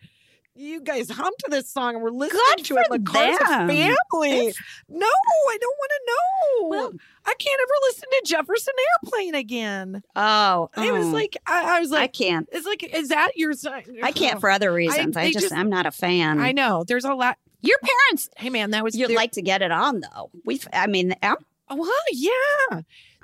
You 0.56 0.80
guys 0.82 1.08
hum 1.08 1.32
to 1.44 1.50
this 1.50 1.70
song 1.70 1.94
and 1.94 2.02
we're 2.02 2.10
listening 2.10 2.40
Good 2.56 2.64
to 2.66 2.74
it 2.76 2.78
in 2.78 2.84
for 2.92 2.98
the 2.98 3.04
car 3.04 3.22
as 3.22 3.40
a 3.40 3.44
them. 3.44 3.68
family. 3.68 4.54
No, 4.88 5.06
I 5.06 5.58
don't 5.60 5.76
want 5.78 5.90
to 5.90 6.00
know. 6.06 6.68
Well- 6.68 6.92
I 7.24 7.34
can't 7.38 7.60
ever 7.60 7.72
listen 7.88 8.08
to 8.10 8.22
Jefferson 8.24 8.74
Airplane 9.04 9.34
again. 9.36 10.02
Oh, 10.16 10.68
It 10.76 10.92
was 10.92 11.06
oh. 11.06 11.10
like 11.10 11.36
I, 11.46 11.76
I 11.76 11.80
was 11.80 11.90
like 11.92 12.02
I 12.02 12.06
can't. 12.08 12.48
it's 12.52 12.66
like, 12.66 12.82
is 12.82 13.08
that 13.08 13.30
your 13.36 13.52
song? 13.54 13.82
I 14.02 14.10
can't 14.12 14.40
for 14.40 14.50
other 14.50 14.72
reasons. 14.72 15.16
I, 15.16 15.24
they 15.24 15.30
just, 15.32 15.44
just- 15.46 15.54
I'm 15.54 15.70
not 15.70 15.86
a 15.86 15.90
fan. 15.92 16.40
I 16.40 16.52
know. 16.52 16.84
There's 16.86 17.04
a 17.04 17.14
lot. 17.14 17.38
Your 17.62 17.78
parents, 17.78 18.28
Hey 18.36 18.50
man, 18.50 18.70
that 18.72 18.82
was 18.84 18.96
you'd 18.96 19.10
there- 19.10 19.16
like 19.16 19.32
to 19.32 19.42
get 19.42 19.62
it 19.62 19.70
on 19.70 20.00
though. 20.00 20.30
We, 20.44 20.60
I 20.72 20.86
mean, 20.88 21.14
I'm 21.22 21.36
oh, 21.68 21.76
Well, 21.76 21.90
yeah. 22.12 22.80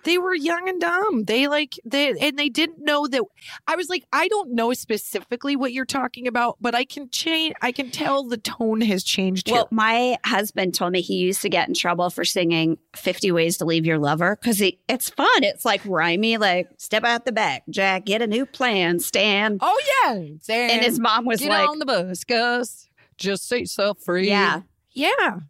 They 0.07 0.19
were 0.19 0.37
young 0.37 0.69
and 0.69 0.81
dumb. 0.81 1.25
They 1.25 1.49
like 1.49 1.81
they 1.85 2.11
and 2.11 2.39
they 2.39 2.49
didn't 2.49 2.79
know 2.79 3.09
that 3.09 3.23
I 3.67 3.75
was 3.75 3.89
like, 3.89 4.05
I 4.13 4.29
don't 4.29 4.53
know 4.53 4.73
specifically 4.73 5.57
what 5.57 5.73
you're 5.73 5.85
talking 5.85 6.29
about, 6.29 6.59
but 6.61 6.77
I 6.77 6.85
can 6.85 7.11
change 7.11 7.57
I 7.61 7.73
can 7.73 7.91
tell 7.91 8.23
the 8.23 8.37
tone 8.37 8.83
has 8.83 9.03
changed 9.03 9.49
here. 9.49 9.57
Well, 9.57 9.69
my 9.73 10.17
husband 10.25 10.75
told 10.75 10.93
me 10.93 11.01
he 11.01 11.17
used 11.17 11.43
to 11.43 11.49
get 11.49 11.67
in 11.67 11.75
trouble 11.75 12.09
for 12.11 12.25
singing 12.25 12.79
50 12.95 13.33
Ways 13.33 13.59
to 13.59 13.65
Leave 13.65 13.85
Your 13.85 13.99
Lover 13.99 14.37
because 14.41 14.63
it's 14.63 15.11
fun. 15.11 15.43
It's 15.43 15.65
like 15.65 15.83
rhymey, 15.83 16.39
like 16.39 16.69
step 16.79 17.03
out 17.03 17.25
the 17.25 17.33
back, 17.33 17.65
Jack, 17.69 18.07
get 18.07 18.23
a 18.23 18.29
new 18.29 18.47
plan, 18.47 19.01
Stan. 19.01 19.59
oh 19.61 19.83
yeah. 20.05 20.21
And 20.49 20.85
his 20.85 21.01
mom 21.01 21.25
was 21.25 21.41
Get 21.41 21.49
like, 21.49 21.69
on 21.69 21.81
the 21.81 21.85
bus, 21.87 22.23
Gus. 22.23 22.89
Just 23.19 23.49
say 23.49 23.59
yourself 23.59 23.99
free. 24.05 24.29
yeah. 24.29 24.61
Yeah. 24.93 25.41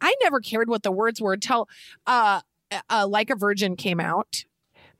I 0.00 0.14
never 0.22 0.38
cared 0.40 0.68
what 0.68 0.84
the 0.84 0.92
words 0.92 1.20
were 1.20 1.32
until 1.32 1.68
uh, 2.06 2.42
uh 2.90 3.06
Like 3.08 3.30
a 3.30 3.36
Virgin 3.36 3.76
came 3.76 4.00
out. 4.00 4.44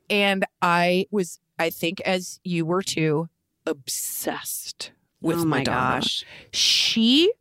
And 0.08 0.44
I 0.62 1.06
was, 1.10 1.40
I 1.58 1.70
think 1.70 2.00
as 2.02 2.38
you 2.44 2.64
were 2.64 2.82
too, 2.82 3.28
obsessed 3.66 4.92
with 5.20 5.38
oh 5.38 5.44
my 5.44 5.58
Madonna. 5.58 6.00
gosh. 6.00 6.24
She 6.52 7.32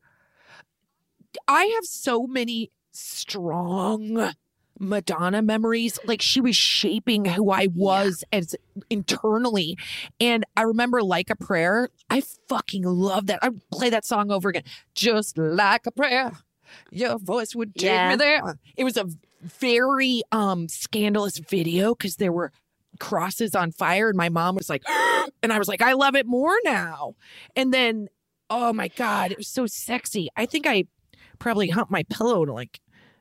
I 1.47 1.65
have 1.65 1.85
so 1.85 2.25
many 2.25 2.71
strong 2.91 4.31
Madonna 4.79 5.41
memories. 5.41 5.99
Like 6.05 6.21
she 6.21 6.41
was 6.41 6.55
shaping 6.55 7.25
who 7.25 7.51
I 7.51 7.67
was 7.73 8.23
as 8.31 8.55
internally. 8.89 9.77
And 10.19 10.43
I 10.57 10.63
remember 10.63 11.03
like 11.03 11.29
a 11.29 11.35
prayer. 11.35 11.89
I 12.09 12.21
fucking 12.49 12.83
love 12.83 13.27
that. 13.27 13.39
I 13.41 13.49
play 13.71 13.89
that 13.89 14.05
song 14.05 14.31
over 14.31 14.49
again. 14.49 14.63
Just 14.95 15.37
like 15.37 15.85
a 15.85 15.91
prayer. 15.91 16.31
Your 16.91 17.19
voice 17.19 17.55
would 17.55 17.75
take 17.75 17.83
Yeah. 17.91 18.09
me 18.09 18.15
there. 18.15 18.59
It 18.75 18.83
was 18.83 18.97
a 18.97 19.07
very 19.45 20.21
um 20.31 20.67
scandalous 20.67 21.37
video 21.37 21.93
because 21.93 22.17
there 22.17 22.31
were 22.31 22.51
crosses 22.99 23.55
on 23.55 23.71
fire 23.71 24.09
and 24.09 24.17
my 24.17 24.29
mom 24.29 24.55
was 24.55 24.69
like 24.69 24.83
and 25.43 25.51
I 25.51 25.57
was 25.57 25.67
like 25.67 25.81
I 25.81 25.93
love 25.93 26.15
it 26.15 26.25
more 26.25 26.55
now. 26.63 27.15
And 27.55 27.73
then 27.73 28.07
oh 28.49 28.73
my 28.73 28.87
god, 28.89 29.31
it 29.31 29.37
was 29.37 29.47
so 29.47 29.65
sexy. 29.65 30.29
I 30.35 30.45
think 30.45 30.67
I 30.67 30.85
probably 31.39 31.69
humped 31.69 31.91
my 31.91 32.03
pillow 32.03 32.45
to 32.45 32.53
like 32.53 32.79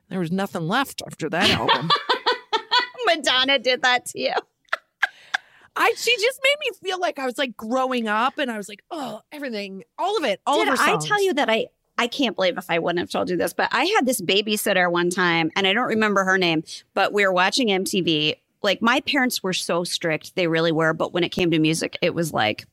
there 0.09 0.19
was 0.19 0.31
nothing 0.31 0.67
left 0.67 1.01
after 1.05 1.29
that 1.29 1.49
album. 1.49 1.89
Madonna 3.05 3.59
did 3.59 3.81
that 3.83 4.05
to 4.07 4.19
you. 4.19 4.33
I 5.75 5.93
she 5.97 6.15
just 6.17 6.39
made 6.43 6.55
me 6.69 6.77
feel 6.81 6.99
like 6.99 7.19
I 7.19 7.25
was 7.25 7.37
like 7.37 7.57
growing 7.57 8.07
up, 8.07 8.37
and 8.37 8.49
I 8.49 8.57
was 8.57 8.69
like, 8.69 8.81
oh, 8.91 9.21
everything, 9.31 9.83
all 9.97 10.17
of 10.17 10.23
it, 10.23 10.39
all 10.45 10.63
Did 10.63 10.73
of 10.73 10.79
her 10.79 10.85
I 10.85 10.97
tell 10.97 11.21
you 11.21 11.33
that 11.33 11.49
I 11.49 11.67
I 11.97 12.07
can't 12.07 12.35
believe 12.35 12.57
if 12.57 12.65
I 12.69 12.79
wouldn't 12.79 12.99
have 12.99 13.09
told 13.09 13.29
you 13.29 13.37
this, 13.37 13.53
but 13.53 13.69
I 13.71 13.85
had 13.85 14.05
this 14.05 14.19
babysitter 14.21 14.91
one 14.91 15.09
time, 15.09 15.51
and 15.55 15.65
I 15.65 15.73
don't 15.73 15.87
remember 15.87 16.23
her 16.25 16.37
name, 16.37 16.63
but 16.93 17.13
we 17.13 17.25
were 17.25 17.31
watching 17.33 17.69
MTV. 17.69 18.35
Like 18.61 18.81
my 18.81 18.99
parents 19.01 19.41
were 19.43 19.53
so 19.53 19.83
strict, 19.83 20.35
they 20.35 20.47
really 20.47 20.71
were. 20.71 20.93
But 20.93 21.13
when 21.13 21.23
it 21.23 21.29
came 21.29 21.51
to 21.51 21.59
music, 21.59 21.97
it 22.01 22.13
was 22.13 22.33
like 22.33 22.65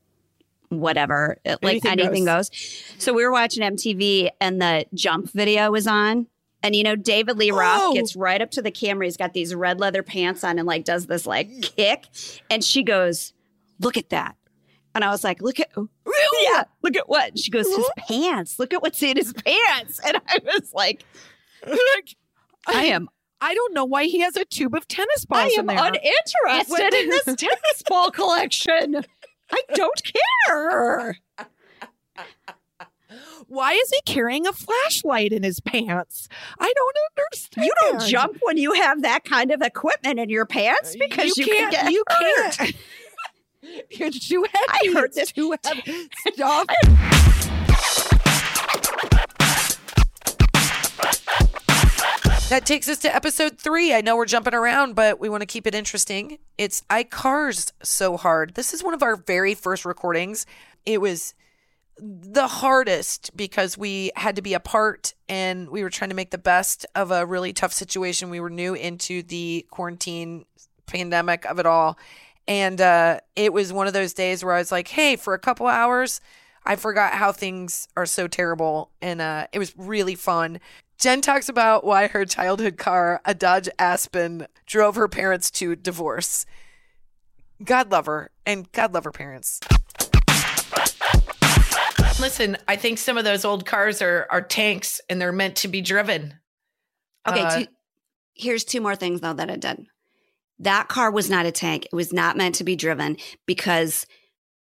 whatever, 0.71 1.39
it- 1.45 1.63
like 1.63 1.85
Anything 1.85 2.01
anything, 2.01 2.25
goes. 2.25 2.51
So 2.99 3.13
we 3.13 3.25
were 3.25 3.33
watching 3.33 3.63
MTV, 3.63 4.31
and 4.41 4.61
the 4.61 4.87
Jump 4.95 5.31
video 5.31 5.71
was 5.71 5.87
on. 5.87 6.27
And 6.65 6.75
you 6.77 6.83
know, 6.85 6.95
David 6.97 7.39
Lee 7.39 7.51
Roth 7.51 7.81
Oh. 7.83 7.93
gets 7.95 8.15
right 8.17 8.41
up 8.41 8.51
to 8.53 8.63
the 8.63 8.71
camera. 8.71 9.07
He's 9.07 9.17
got 9.17 9.33
these 9.35 9.55
red 9.55 9.81
leather 9.81 10.03
pants 10.03 10.45
on 10.45 10.59
and 10.59 10.67
like 10.67 10.85
does 10.85 11.07
this 11.07 11.27
like 11.27 11.49
kick. 11.77 12.05
And 12.51 12.63
she 12.65 12.83
goes, 12.85 13.33
Look 13.81 13.97
at 13.97 14.11
that. 14.11 14.37
And 14.95 15.05
I 15.05 15.11
was 15.11 15.25
like, 15.25 15.41
Look 15.43 15.61
at 15.61 15.71
yeah, 16.43 16.65
look 16.83 16.97
at 16.97 17.09
what? 17.09 17.39
She 17.39 17.51
goes, 17.51 17.67
his 17.67 17.79
uh-huh. 17.79 18.05
pants. 18.09 18.59
Look 18.59 18.73
at 18.73 18.83
what's 18.83 19.03
in 19.03 19.17
his 19.17 19.33
pants. 19.33 20.01
And 20.07 20.19
I 20.29 20.39
was 20.45 20.73
like, 20.75 21.05
I 22.67 22.85
am 22.87 23.09
I 23.41 23.55
don't 23.55 23.75
know 23.75 23.85
why 23.85 24.05
he 24.05 24.21
has 24.21 24.37
a 24.37 24.45
tube 24.45 24.75
of 24.75 24.87
tennis 24.87 25.25
balls 25.25 25.53
in 25.57 25.67
there. 25.67 25.77
I 25.77 25.89
am 25.89 25.95
uninterested 25.95 26.95
in 26.95 27.09
this 27.09 27.25
tennis 27.25 27.83
ball 27.89 28.11
collection. 28.11 29.05
I 29.51 29.63
don't 29.75 30.03
care. 30.37 31.17
why 33.49 33.73
is 33.73 33.91
he 33.91 34.01
carrying 34.07 34.47
a 34.47 34.53
flashlight 34.53 35.33
in 35.33 35.43
his 35.43 35.59
pants? 35.59 36.29
I 36.61 36.73
don't 36.73 36.97
understand. 37.19 37.67
You 37.67 37.73
don't 37.81 38.09
jump 38.09 38.39
when 38.43 38.59
you 38.59 38.75
have 38.75 39.03
that 39.03 39.25
kind 39.25 39.51
of 39.51 39.61
equipment 39.61 40.21
in 40.21 40.29
your 40.29 40.47
pants 40.47 40.95
uh, 40.95 40.99
because 41.01 41.37
you, 41.37 41.47
can't. 41.47 41.73
can 41.73 41.85
get 41.85 41.93
you 41.93 42.05
hurt. 42.09 42.57
can't. 42.59 42.77
You're 43.91 44.11
too 44.11 44.45
heavy. 44.53 44.89
I 44.89 44.93
heard 44.93 45.15
this. 45.15 45.33
too 45.33 45.55
heavy. 45.65 46.09
Stop. 46.33 46.69
That 52.49 52.67
takes 52.67 52.87
us 52.87 52.99
to 52.99 53.15
episode 53.15 53.59
three. 53.59 53.95
I 53.95 54.03
know 54.03 54.15
we're 54.15 54.27
jumping 54.27 54.53
around, 54.53 54.95
but 54.95 55.19
we 55.19 55.31
want 55.31 55.41
to 55.41 55.47
keep 55.47 55.67
it 55.67 55.75
interesting. 55.75 56.37
It's 56.59 56.83
I 56.91 57.03
Cars 57.03 57.73
So 57.83 58.19
Hard. 58.19 58.57
This 58.57 58.75
is 58.75 58.85
one 58.85 58.93
of 58.93 59.03
our 59.03 59.17
very 59.17 59.55
first 59.55 59.87
recordings. 59.87 60.45
It 60.85 61.01
was 61.01 61.33
the 61.99 62.47
hardest 62.49 63.35
because 63.35 63.79
we 63.79 64.11
had 64.17 64.37
to 64.37 64.43
be 64.43 64.53
apart 64.53 65.15
and 65.31 65.71
we 65.71 65.83
were 65.83 65.89
trying 65.89 66.11
to 66.11 66.17
make 66.17 66.31
the 66.31 66.37
best 66.37 66.85
of 66.95 67.11
a 67.11 67.25
really 67.25 67.55
tough 67.55 67.73
situation. 67.73 68.29
We 68.29 68.41
were 68.41 68.51
new 68.51 68.75
into 68.75 69.23
the 69.23 69.67
quarantine 69.71 70.45
pandemic 70.85 71.47
of 71.47 71.59
it 71.59 71.65
all. 71.65 71.97
And 72.49 72.81
uh, 72.81 73.21
it 73.37 73.53
was 73.53 73.73
one 73.73 73.87
of 73.87 73.93
those 73.93 74.13
days 74.13 74.45
where 74.45 74.55
I 74.55 74.59
was 74.59 74.73
like, 74.73 74.89
hey, 74.89 75.17
for 75.17 75.35
a 75.35 75.39
couple 75.39 75.67
hours, 75.67 76.21
I 76.65 76.77
forgot 76.77 77.15
how 77.15 77.33
things 77.33 77.89
are 77.97 78.07
so 78.07 78.27
terrible. 78.29 78.91
And 79.01 79.21
uh, 79.21 79.47
it 79.53 79.59
was 79.59 79.77
really 79.77 80.15
fun. 80.15 80.61
Jen 80.99 81.21
talks 81.21 81.49
about 81.49 81.85
why 81.85 82.07
her 82.07 82.25
childhood 82.25 82.79
car, 82.79 83.21
a 83.25 83.35
Dodge 83.35 83.69
Aspen, 83.79 84.47
drove 84.67 84.95
her 84.95 85.09
parents 85.09 85.51
to 85.53 85.75
divorce. 85.75 86.47
God 87.65 87.91
love 87.91 88.07
her, 88.07 88.31
and 88.47 88.71
God 88.73 88.95
love 88.95 89.05
her 89.05 89.13
parents. 89.13 89.61
Listen, 92.21 92.57
I 92.69 92.77
think 92.77 92.99
some 92.99 93.19
of 93.19 93.25
those 93.25 93.45
old 93.45 93.67
cars 93.67 94.01
are 94.01 94.27
are 94.31 94.43
tanks 94.43 95.01
and 95.09 95.21
they're 95.21 95.33
meant 95.33 95.57
to 95.57 95.69
be 95.69 95.81
driven. 95.81 96.35
Okay, 97.27 97.41
Uh, 97.41 97.59
two, 97.61 97.67
here's 98.35 98.65
two 98.65 98.81
more 98.81 98.95
things 98.95 99.21
though 99.21 99.33
that 99.33 99.51
it 99.51 99.61
did. 99.61 99.87
That 100.59 100.89
car 100.89 101.11
was 101.11 101.29
not 101.29 101.47
a 101.47 101.53
tank. 101.53 101.87
It 101.87 101.97
was 101.97 102.13
not 102.13 102.37
meant 102.37 102.57
to 102.57 102.65
be 102.65 102.77
driven 102.77 103.17
because 103.47 104.07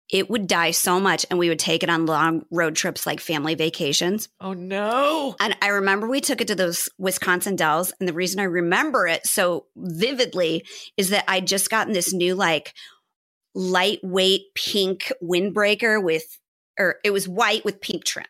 it 0.09 0.31
would 0.31 0.47
die 0.47 0.71
so 0.71 1.01
much 1.01 1.27
and 1.31 1.39
we 1.39 1.49
would 1.49 1.59
take 1.59 1.83
it 1.83 1.91
on 1.91 2.07
long 2.07 2.45
road 2.51 2.77
trips 2.77 3.07
like 3.07 3.19
family 3.19 3.55
vacations. 3.55 4.29
oh 4.41 4.53
no. 4.53 5.35
And 5.41 5.57
I 5.61 5.69
remember 5.69 6.07
we 6.07 6.21
took 6.21 6.41
it 6.41 6.49
to 6.49 6.55
those 6.55 6.89
Wisconsin 6.99 7.57
Dells. 7.57 7.93
And 7.99 8.09
the 8.09 8.13
reason 8.13 8.39
I 8.39 8.45
remember 8.45 9.09
it 9.09 9.27
so 9.27 9.67
vividly 9.77 10.65
is 10.97 11.11
that 11.11 11.25
I'd 11.29 11.47
just 11.47 11.71
gotten 11.71 11.93
this 11.93 12.13
new, 12.13 12.35
like, 12.35 12.73
lightweight 13.55 14.43
pink 14.55 15.11
windbreaker 15.23 16.01
with, 16.03 16.39
or 16.79 16.97
it 17.03 17.11
was 17.11 17.27
white 17.27 17.65
with 17.65 17.81
pink 17.81 18.05
trim. 18.05 18.27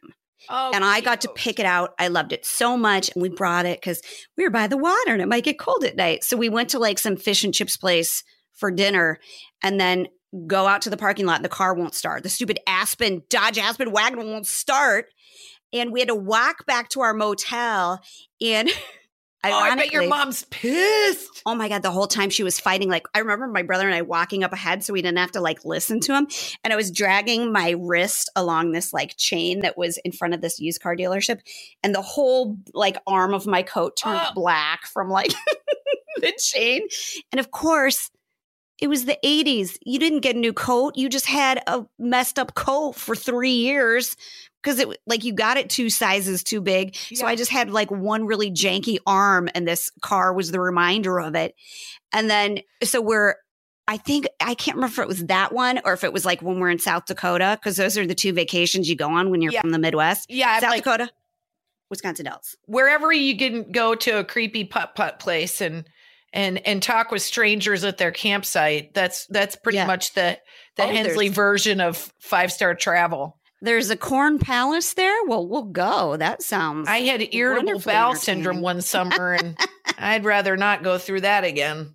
Oh, 0.49 0.71
and 0.75 0.85
I 0.85 1.01
got 1.01 1.21
to 1.23 1.29
pick 1.29 1.59
it 1.59 1.67
out. 1.67 1.95
I 1.99 2.09
loved 2.09 2.33
it 2.33 2.45
so 2.45 2.77
much. 2.77 3.11
And 3.15 3.23
we 3.23 3.29
brought 3.29 3.67
it 3.67 3.81
because 3.81 4.01
we 4.37 4.45
were 4.45 4.51
by 4.51 4.67
the 4.67 4.77
water 4.77 5.13
and 5.13 5.23
it 5.23 5.29
might 5.29 5.45
get 5.45 5.59
cold 5.59 5.85
at 5.85 5.97
night. 5.97 6.25
So 6.25 6.37
we 6.37 6.49
went 6.49 6.71
to 6.71 6.79
like 6.79 6.99
some 6.99 7.17
fish 7.17 7.45
and 7.45 7.55
chips 7.55 7.77
place 7.77 8.23
for 8.53 8.71
dinner 8.71 9.19
and 9.63 9.81
then 9.81 10.09
go 10.47 10.67
out 10.67 10.83
to 10.83 10.91
the 10.91 10.97
parking 10.97 11.27
lot 11.27 11.37
and 11.37 11.45
the 11.45 11.51
car 11.51 11.75
won't 11.75 11.95
start. 11.95 12.23
The 12.23 12.29
stupid 12.29 12.59
Aspen, 12.67 13.23
Dodge 13.29 13.59
Aspen 13.59 13.93
wagon 13.93 14.19
won't 14.27 14.47
start. 14.47 15.07
And 15.73 15.93
we 15.93 16.01
had 16.01 16.09
to 16.09 16.15
walk 16.15 16.67
back 16.67 16.89
to 16.91 17.01
our 17.01 17.15
motel. 17.15 18.01
And 18.41 18.71
Oh, 19.53 19.59
I 19.59 19.75
bet 19.77 19.93
your 19.93 20.09
mom's 20.09 20.45
pissed. 20.51 21.43
Oh 21.47 21.55
my 21.55 21.69
God, 21.69 21.83
the 21.83 21.91
whole 21.91 22.07
time 22.07 22.31
she 22.31 22.43
was 22.43 22.59
fighting. 22.61 22.89
Like, 22.89 23.07
I 23.15 23.21
remember 23.21 23.47
my 23.47 23.63
brother 23.63 23.87
and 23.87 23.95
I 23.95 24.03
walking 24.03 24.45
up 24.45 24.53
ahead 24.53 24.83
so 24.85 24.93
we 24.93 25.03
didn't 25.03 25.19
have 25.19 25.33
to 25.33 25.41
like 25.41 25.65
listen 25.65 26.01
to 26.01 26.15
him. 26.15 26.27
And 26.65 26.73
I 26.73 26.77
was 26.77 26.91
dragging 26.91 27.53
my 27.53 27.75
wrist 27.79 28.31
along 28.37 28.73
this 28.73 28.93
like 28.93 29.17
chain 29.17 29.61
that 29.61 29.77
was 29.79 29.99
in 30.05 30.13
front 30.13 30.35
of 30.35 30.41
this 30.41 30.59
used 30.61 30.81
car 30.81 30.97
dealership. 30.97 31.41
And 31.83 31.95
the 31.95 32.03
whole 32.03 32.57
like 32.75 32.97
arm 33.07 33.35
of 33.35 33.47
my 33.47 33.63
coat 33.63 33.97
turned 33.97 34.21
Oh. 34.23 34.33
black 34.35 34.87
from 34.87 35.11
like 35.11 35.33
the 36.17 36.33
chain. 36.39 36.83
And 37.33 37.39
of 37.39 37.51
course, 37.51 38.11
it 38.79 38.89
was 38.89 39.05
the 39.07 39.19
80s. 39.25 39.79
You 39.85 39.99
didn't 39.99 40.21
get 40.21 40.37
a 40.37 40.39
new 40.39 40.53
coat. 40.53 40.97
You 40.97 41.09
just 41.09 41.27
had 41.27 41.63
a 41.67 41.85
messed 41.99 42.39
up 42.39 42.55
coat 42.55 42.93
for 42.95 43.17
three 43.17 43.53
years 43.55 44.17
because 44.63 44.79
it 44.79 44.89
like 45.07 45.25
you 45.25 45.33
got 45.33 45.57
it 45.57 45.71
two 45.71 45.89
sizes 45.91 46.43
too 46.43 46.61
big. 46.61 46.95
So 47.15 47.27
I 47.27 47.37
just 47.37 47.51
had 47.51 47.71
like 47.71 47.91
one 47.91 48.27
really 48.27 48.51
janky 48.51 48.99
arm, 49.07 49.49
and 49.55 49.67
this 49.67 49.91
car 50.03 50.33
was 50.33 50.51
the 50.51 50.61
reminder 50.61 51.19
of 51.21 51.35
it. 51.35 51.55
And 52.13 52.29
then 52.31 52.61
so 52.85 53.01
we're. 53.01 53.37
I 53.89 53.99
think 53.99 54.27
I 54.41 54.55
can't 54.57 54.75
remember 54.79 54.95
if 54.95 54.99
it 54.99 55.07
was 55.07 55.27
that 55.27 55.53
one 55.53 55.79
or 55.85 55.93
if 55.93 56.03
it 56.03 56.13
was 56.13 56.25
like 56.25 56.43
when 56.43 56.59
we're 56.59 56.71
in 56.71 56.81
South 56.81 57.07
Dakota 57.07 57.57
because 57.61 57.77
those 57.77 57.97
are 57.97 58.05
the 58.05 58.17
two 58.17 58.33
vacations 58.33 58.91
you 58.91 58.97
go 58.97 59.09
on 59.11 59.31
when 59.31 59.41
you're 59.43 59.53
Yeah. 59.53 59.61
from 59.61 59.71
the 59.71 59.79
Midwest. 59.79 60.29
Yeah, 60.29 60.59
South 60.59 60.71
like 60.71 60.83
Dakota, 60.83 61.09
Wisconsin 61.89 62.25
Dells. 62.25 62.57
wherever 62.67 63.13
you 63.13 63.37
can 63.39 63.71
go 63.71 63.95
to 63.95 64.19
a 64.19 64.25
creepy 64.25 64.65
putt 64.65 64.97
putt 64.97 65.21
place 65.21 65.61
and 65.61 65.89
and 66.33 66.65
and 66.67 66.83
talk 66.83 67.11
with 67.11 67.23
strangers 67.23 67.85
at 67.85 67.99
their 67.99 68.13
campsite. 68.13 68.95
That's 68.95 69.27
that's 69.27 69.57
pretty 69.57 69.77
Yeah. 69.77 69.87
much 69.87 70.15
the 70.15 70.39
the 70.77 70.85
Oh, 70.85 70.89
Hensley 70.89 71.29
version 71.29 71.81
of 71.81 72.13
five 72.21 72.53
star 72.53 72.75
travel. 72.75 73.39
There's 73.63 73.89
a 73.89 73.97
corn 73.97 74.39
palace 74.39 74.93
there. 74.95 75.17
Well, 75.27 75.47
we'll 75.49 75.63
go. 75.65 76.17
That 76.19 76.43
sounds. 76.43 76.89
I 76.89 76.99
had 76.99 77.35
irritable 77.35 77.81
bowel 77.81 78.15
syndrome 78.15 78.61
one 78.61 78.83
summer, 78.83 79.33
and 79.33 79.57
I'd 79.99 80.25
rather 80.27 80.57
not 80.59 80.83
go 80.83 80.99
through 80.99 81.23
that 81.23 81.45
again. 81.45 81.95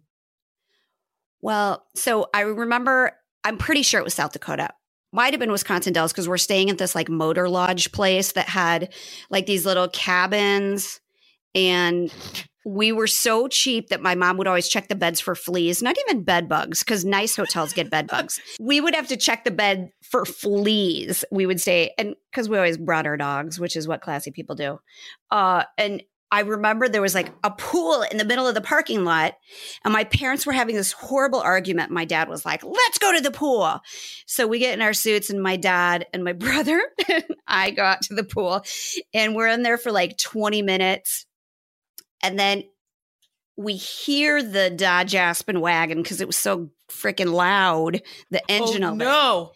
Well, 1.41 1.85
so 1.95 2.27
I 2.33 2.41
remember, 2.41 3.13
I'm 3.43 3.57
pretty 3.57 3.81
sure 3.83 3.99
it 3.99 4.03
was 4.03 4.13
South 4.13 4.31
Dakota. 4.31 4.69
Might 5.11 5.33
have 5.33 5.39
been 5.39 5.51
Wisconsin 5.51 5.91
Dells 5.93 6.11
because 6.13 6.27
we're 6.27 6.37
staying 6.37 6.69
at 6.69 6.77
this 6.77 6.95
like 6.95 7.09
motor 7.09 7.49
lodge 7.49 7.91
place 7.91 8.31
that 8.33 8.47
had 8.47 8.93
like 9.29 9.45
these 9.45 9.65
little 9.65 9.87
cabins. 9.89 10.99
And 11.53 12.13
we 12.65 12.91
were 12.91 13.07
so 13.07 13.47
cheap 13.47 13.89
that 13.89 14.01
my 14.01 14.15
mom 14.15 14.37
would 14.37 14.47
always 14.47 14.69
check 14.69 14.87
the 14.87 14.95
beds 14.95 15.19
for 15.19 15.35
fleas, 15.35 15.81
not 15.81 15.97
even 16.07 16.23
bed 16.23 16.47
bugs, 16.47 16.79
because 16.79 17.03
nice 17.03 17.35
hotels 17.35 17.73
get 17.73 17.89
bed 17.89 18.07
bugs. 18.07 18.39
We 18.59 18.79
would 18.79 18.95
have 18.95 19.07
to 19.07 19.17
check 19.17 19.43
the 19.43 19.51
bed 19.51 19.91
for 20.03 20.25
fleas. 20.25 21.25
We 21.31 21.45
would 21.45 21.59
stay, 21.59 21.93
and 21.97 22.15
because 22.29 22.47
we 22.47 22.57
always 22.57 22.77
brought 22.77 23.07
our 23.07 23.17
dogs, 23.17 23.59
which 23.59 23.75
is 23.75 23.87
what 23.87 24.01
classy 24.01 24.31
people 24.31 24.55
do. 24.55 24.79
Uh, 25.31 25.63
and 25.77 26.03
I 26.31 26.41
remember 26.41 26.87
there 26.87 27.01
was 27.01 27.13
like 27.13 27.33
a 27.43 27.51
pool 27.51 28.03
in 28.09 28.17
the 28.17 28.23
middle 28.23 28.47
of 28.47 28.55
the 28.55 28.61
parking 28.61 29.03
lot, 29.03 29.33
and 29.83 29.91
my 29.91 30.05
parents 30.05 30.45
were 30.45 30.53
having 30.53 30.75
this 30.75 30.93
horrible 30.93 31.41
argument. 31.41 31.91
My 31.91 32.05
dad 32.05 32.29
was 32.29 32.45
like, 32.45 32.63
let's 32.63 32.97
go 32.99 33.13
to 33.13 33.21
the 33.21 33.31
pool. 33.31 33.81
So 34.27 34.47
we 34.47 34.59
get 34.59 34.73
in 34.73 34.81
our 34.81 34.93
suits, 34.93 35.29
and 35.29 35.43
my 35.43 35.57
dad 35.57 36.05
and 36.13 36.23
my 36.23 36.33
brother 36.33 36.81
and 37.09 37.25
I 37.47 37.71
go 37.71 37.83
out 37.83 38.03
to 38.03 38.13
the 38.13 38.23
pool, 38.23 38.63
and 39.13 39.35
we're 39.35 39.47
in 39.47 39.63
there 39.63 39.77
for 39.77 39.91
like 39.91 40.17
20 40.17 40.61
minutes. 40.61 41.25
And 42.23 42.39
then 42.39 42.63
we 43.57 43.73
hear 43.73 44.41
the 44.41 44.69
Dodge 44.69 45.15
Aspen 45.15 45.59
wagon 45.59 46.01
because 46.01 46.21
it 46.21 46.27
was 46.27 46.37
so 46.37 46.69
freaking 46.89 47.33
loud, 47.33 48.01
the 48.29 48.41
engine 48.49 48.83
oh, 48.83 48.89
of 48.89 48.95
it. 48.95 49.03
no. 49.03 49.51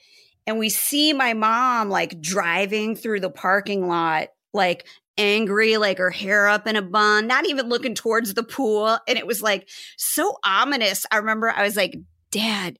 and 0.48 0.60
we 0.60 0.70
see 0.70 1.14
my 1.14 1.34
mom 1.34 1.90
like 1.90 2.22
driving 2.22 2.96
through 2.96 3.20
the 3.20 3.30
parking 3.30 3.88
lot 3.88 4.30
like 4.54 4.86
angry 5.18 5.78
like 5.78 5.98
her 5.98 6.10
hair 6.10 6.48
up 6.48 6.68
in 6.68 6.76
a 6.76 6.82
bun 6.82 7.26
not 7.28 7.46
even 7.46 7.70
looking 7.70 7.96
towards 7.96 8.34
the 8.34 8.44
pool. 8.44 8.98
And 9.08 9.18
it 9.18 9.28
was 9.28 9.42
like 9.42 9.68
so 9.98 10.38
ominous. 10.44 11.06
I 11.12 11.18
remember 11.18 11.50
i 11.50 11.64
was 11.64 11.76
like 11.76 11.96
dad 12.32 12.78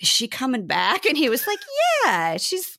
is 0.00 0.08
she 0.08 0.26
coming 0.26 0.66
back? 0.66 1.04
And 1.06 1.16
he 1.16 1.28
was 1.28 1.46
like 1.46 1.60
yeah 2.04 2.36
she's 2.38 2.78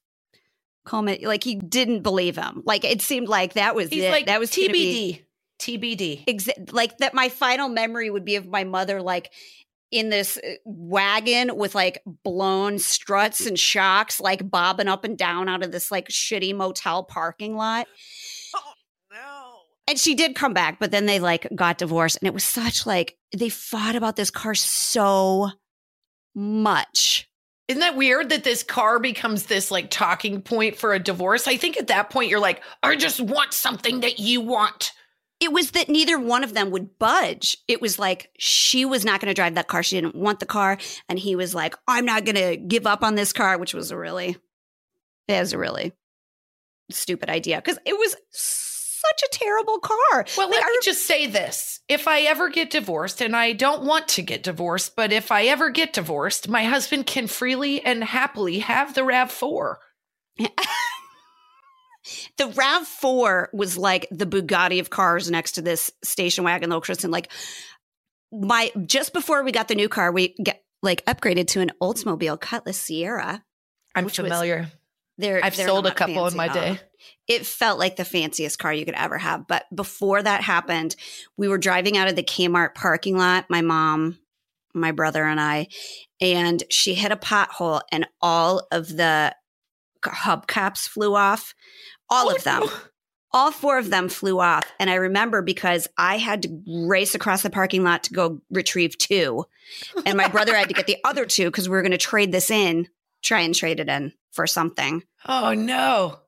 coming. 0.86 1.26
Like 1.26 1.44
he 1.44 1.56
didn't 1.56 2.02
believe 2.02 2.36
him. 2.36 2.64
Like 2.66 2.84
it 2.84 3.02
seemed 3.02 3.28
like 3.28 3.54
that 3.54 3.76
was 3.76 3.90
He's 3.90 4.04
it. 4.04 4.12
like 4.12 4.28
that 4.28 4.40
was 4.40 4.56
gonna 4.56 4.70
be- 4.70 5.22
TBD. 5.66 6.26
Exa- 6.26 6.72
like 6.72 6.98
that 7.00 7.14
my 7.14 7.30
final 7.30 7.70
memory 7.70 8.10
would 8.10 8.26
be 8.26 8.36
of 8.36 8.48
my 8.48 8.64
mother 8.64 9.02
like 9.02 9.32
in 9.92 10.10
this 10.10 10.38
uh, 10.38 10.56
wagon 10.66 11.56
with 11.56 11.74
like 11.76 12.02
blown 12.24 12.80
struts 12.80 13.46
and 13.46 13.58
shocks, 13.58 14.20
like 14.20 14.50
bobbing 14.50 14.88
up 14.88 15.04
and 15.04 15.18
down 15.18 15.50
out 15.50 15.64
of 15.64 15.72
this 15.72 15.92
like 15.92 16.10
shitty 16.10 16.56
motel 16.56 17.04
parking 17.04 17.56
lot. 17.56 17.88
Oh, 18.56 18.74
no. 19.12 19.52
And 19.88 20.00
she 20.00 20.16
did 20.16 20.36
come 20.36 20.54
back, 20.54 20.80
but 20.80 20.92
then 20.92 21.06
they 21.06 21.20
like 21.20 21.48
got 21.56 21.78
divorced. 21.78 22.18
And 22.22 22.28
it 22.28 22.34
was 22.34 22.44
such 22.44 22.86
like, 22.86 23.18
they 23.36 23.50
fought 23.50 23.96
about 23.96 24.16
this 24.16 24.32
car 24.32 24.56
so 24.56 25.52
much. 26.34 27.30
Isn't 27.68 27.80
that 27.80 27.96
weird 27.96 28.30
that 28.30 28.44
this 28.44 28.62
car 28.62 29.00
becomes 29.00 29.46
this 29.46 29.72
like 29.72 29.90
talking 29.90 30.42
point 30.42 30.76
for 30.76 30.94
a 30.94 31.00
divorce? 31.00 31.48
I 31.48 31.58
think 31.58 31.78
at 31.78 31.88
that 31.88 32.10
point 32.10 32.30
you're 32.30 32.40
like, 32.40 32.62
I 32.84 32.96
just 32.96 33.20
want 33.20 33.54
something 33.54 34.02
that 34.02 34.20
you 34.20 34.42
want. 34.42 34.92
It 35.40 35.52
was 35.52 35.72
that 35.72 35.90
neither 35.90 36.18
one 36.18 36.44
of 36.44 36.54
them 36.54 36.72
would 36.72 36.98
budge. 36.98 37.58
It 37.68 37.82
was 37.82 38.00
like 38.00 38.32
she 38.40 38.86
was 38.86 39.04
not 39.04 39.20
going 39.20 39.28
to 39.30 39.34
drive 39.34 39.56
that 39.56 39.68
car. 39.68 39.84
She 39.84 40.00
didn't 40.00 40.16
want 40.16 40.40
the 40.40 40.46
car. 40.46 40.78
And 41.10 41.20
he 41.20 41.36
was 41.36 41.54
like, 41.54 41.76
I'm 41.88 42.06
not 42.06 42.24
going 42.26 42.36
to 42.36 42.56
give 42.58 42.88
up 42.88 43.04
on 43.04 43.16
this 43.16 43.34
car, 43.34 43.58
which 43.58 43.74
was 43.74 43.92
a 43.92 43.98
really, 43.98 44.38
it 45.28 45.40
was 45.40 45.52
a 45.54 45.58
really 45.58 45.92
stupid 46.90 47.30
idea 47.30 47.58
because 47.58 47.80
it 47.86 47.94
was 47.98 48.16
such 48.32 49.24
a 49.24 49.30
terrible 49.38 49.80
car. 49.80 50.26
Well, 50.38 50.48
Like, 50.50 50.56
let 50.56 50.64
I 50.64 50.68
me 50.70 50.74
re- 50.78 50.82
just 50.84 51.06
say 51.06 51.28
this. 51.28 51.82
If 51.88 52.08
I 52.08 52.22
ever 52.22 52.50
get 52.50 52.72
divorced, 52.72 53.22
and 53.22 53.36
I 53.36 53.54
don't 53.54 53.84
want 53.84 54.08
to 54.10 54.22
get 54.24 54.42
divorced, 54.42 54.96
but 54.96 55.12
if 55.12 55.32
I 55.32 55.44
ever 55.46 55.70
get 55.70 55.94
divorced, 55.94 56.48
my 56.48 56.64
husband 56.64 57.06
can 57.06 57.28
freely 57.28 57.82
and 57.82 58.04
happily 58.04 58.60
have 58.60 58.94
the 58.96 59.02
RAV4. 59.02 59.76
the 62.38 62.46
RAV4 62.46 63.48
was 63.54 63.78
like 63.78 64.08
the 64.12 64.26
Bugatti 64.26 64.80
of 64.80 64.90
cars 64.90 65.30
next 65.30 65.54
to 65.54 65.62
this 65.62 65.92
station 66.04 66.44
wagon, 66.44 66.70
little 66.70 66.82
Kristen. 66.82 67.12
Like 67.12 67.32
my 68.32 68.72
just 68.86 69.14
before 69.14 69.44
we 69.44 69.52
got 69.52 69.68
the 69.68 69.76
new 69.76 69.90
car, 69.90 70.12
we 70.12 70.36
get 70.42 70.64
like 70.82 71.06
upgraded 71.06 71.48
to 71.48 71.62
an 71.62 71.72
Oldsmobile 71.82 72.40
Cutlass 72.40 72.82
Ciera. 72.84 73.42
I'm 73.94 74.06
was- 74.06 74.16
familiar. 74.16 74.68
They're, 75.18 75.40
I've 75.44 75.56
they're 75.56 75.68
sold 75.68 75.88
a 75.88 75.94
couple 75.94 76.28
in 76.28 76.36
my 76.36 76.50
day. 76.50 76.70
all. 76.72 76.78
It 77.28 77.46
felt 77.46 77.80
like 77.80 77.96
the 77.96 78.04
fanciest 78.04 78.60
car 78.60 78.74
you 78.74 78.84
could 78.84 78.96
ever 78.96 79.18
have. 79.18 79.48
But 79.48 79.64
before 79.74 80.22
that 80.22 80.42
happened, 80.42 80.96
we 81.38 81.48
were 81.48 81.58
driving 81.58 81.96
out 81.96 82.10
of 82.10 82.18
the 82.18 82.24
Kmart 82.24 82.76
parking 82.76 83.18
lot, 83.18 83.46
my 83.50 83.62
mom, 83.62 84.20
my 84.74 84.92
brother, 84.92 85.24
and 85.24 85.40
I, 85.40 85.68
and 86.20 86.62
she 86.70 86.96
hit 86.96 87.14
a 87.14 87.16
pothole 87.16 87.82
and 87.92 88.06
all 88.22 88.68
of 88.72 88.90
the 88.90 89.34
hubcaps 90.04 90.88
flew 90.88 91.16
off. 91.16 91.54
All 92.10 92.34
of 92.34 92.44
them. 92.44 92.64
All 93.32 93.52
four 93.52 93.78
of 93.78 93.90
them 93.90 94.08
flew 94.08 94.40
off. 94.40 94.64
And 94.80 94.90
I 94.90 94.96
remember 94.96 95.42
because 95.42 95.90
I 95.98 96.18
had 96.18 96.44
to 96.44 96.62
race 96.88 97.16
across 97.16 97.42
the 97.44 97.50
parking 97.50 97.84
lot 97.84 98.04
to 98.04 98.14
go 98.14 98.42
retrieve 98.50 98.98
two. 98.98 99.46
And 100.06 100.16
my 100.18 100.30
brother 100.30 100.56
had 100.56 100.70
to 100.70 100.74
get 100.74 100.88
the 100.88 100.98
other 101.04 101.26
two 101.26 101.46
because 101.46 101.68
we 101.68 101.76
were 101.76 101.82
going 101.82 101.92
to 101.92 101.98
trade 101.98 102.32
this 102.32 102.50
in, 102.50 102.88
try 103.24 103.42
and 103.42 103.54
trade 103.54 103.80
it 103.82 103.90
in 103.90 104.14
for 104.32 104.48
something. 104.48 105.04
Oh 105.28 105.54
no. 105.54 106.20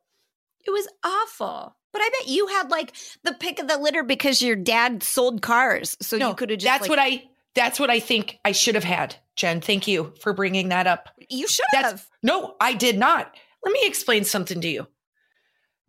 It 0.65 0.71
was 0.71 0.87
awful. 1.03 1.75
But 1.93 2.01
I 2.01 2.09
bet 2.09 2.27
you 2.27 2.47
had 2.47 2.69
like 2.71 2.93
the 3.23 3.33
pick 3.33 3.59
of 3.59 3.69
the 3.69 3.77
litter 3.77 4.03
because 4.03 4.41
your 4.41 4.57
dad 4.57 5.01
sold 5.01 5.41
cars. 5.41 5.95
So 6.01 6.17
no, 6.17 6.29
you 6.29 6.35
could 6.35 6.49
have 6.49 6.59
just 6.59 6.65
That's 6.69 6.81
like, 6.81 6.89
what 6.89 6.99
I 6.99 7.23
that's 7.55 7.79
what 7.79 7.89
I 7.89 7.99
think 8.01 8.37
I 8.43 8.51
should 8.51 8.75
have 8.75 8.83
had. 8.83 9.15
Jen, 9.35 9.61
thank 9.61 9.87
you 9.87 10.13
for 10.19 10.33
bringing 10.33 10.69
that 10.69 10.87
up. 10.87 11.09
you 11.29 11.47
should 11.47 11.65
have. 11.71 12.05
no, 12.21 12.55
I 12.59 12.73
did 12.73 12.97
not. 12.97 13.33
Let 13.63 13.71
me 13.71 13.81
explain 13.83 14.25
something 14.25 14.59
to 14.61 14.67
you. 14.67 14.87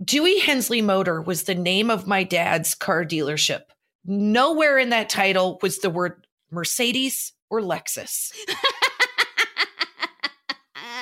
Dewey 0.02 0.38
Hensley 0.38 0.82
Motor 0.82 1.20
was 1.20 1.44
the 1.44 1.54
name 1.54 1.90
of 1.90 2.06
my 2.06 2.22
dad's 2.22 2.74
car 2.74 3.04
dealership. 3.04 3.62
Nowhere 4.04 4.78
in 4.78 4.90
that 4.90 5.08
title 5.08 5.58
was 5.60 5.78
the 5.78 5.90
word 5.90 6.26
Mercedes 6.50 7.32
or 7.50 7.60
Lexus. 7.60 8.32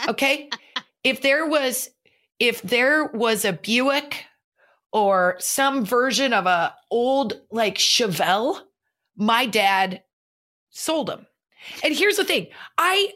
Okay? 0.09 0.48
if 1.06 1.22
there 1.22 1.46
was 1.46 1.88
if 2.38 2.61
there 2.62 3.06
was 3.06 3.44
a 3.44 3.52
Buick 3.52 4.24
or 4.92 5.37
some 5.38 5.85
version 5.85 6.32
of 6.32 6.46
a 6.46 6.74
old 6.90 7.40
like 7.50 7.76
Chevelle, 7.76 8.61
my 9.16 9.46
dad 9.46 10.02
sold 10.70 11.06
them. 11.06 11.26
And 11.82 11.94
here's 11.94 12.16
the 12.16 12.24
thing. 12.24 12.48
I 12.76 13.12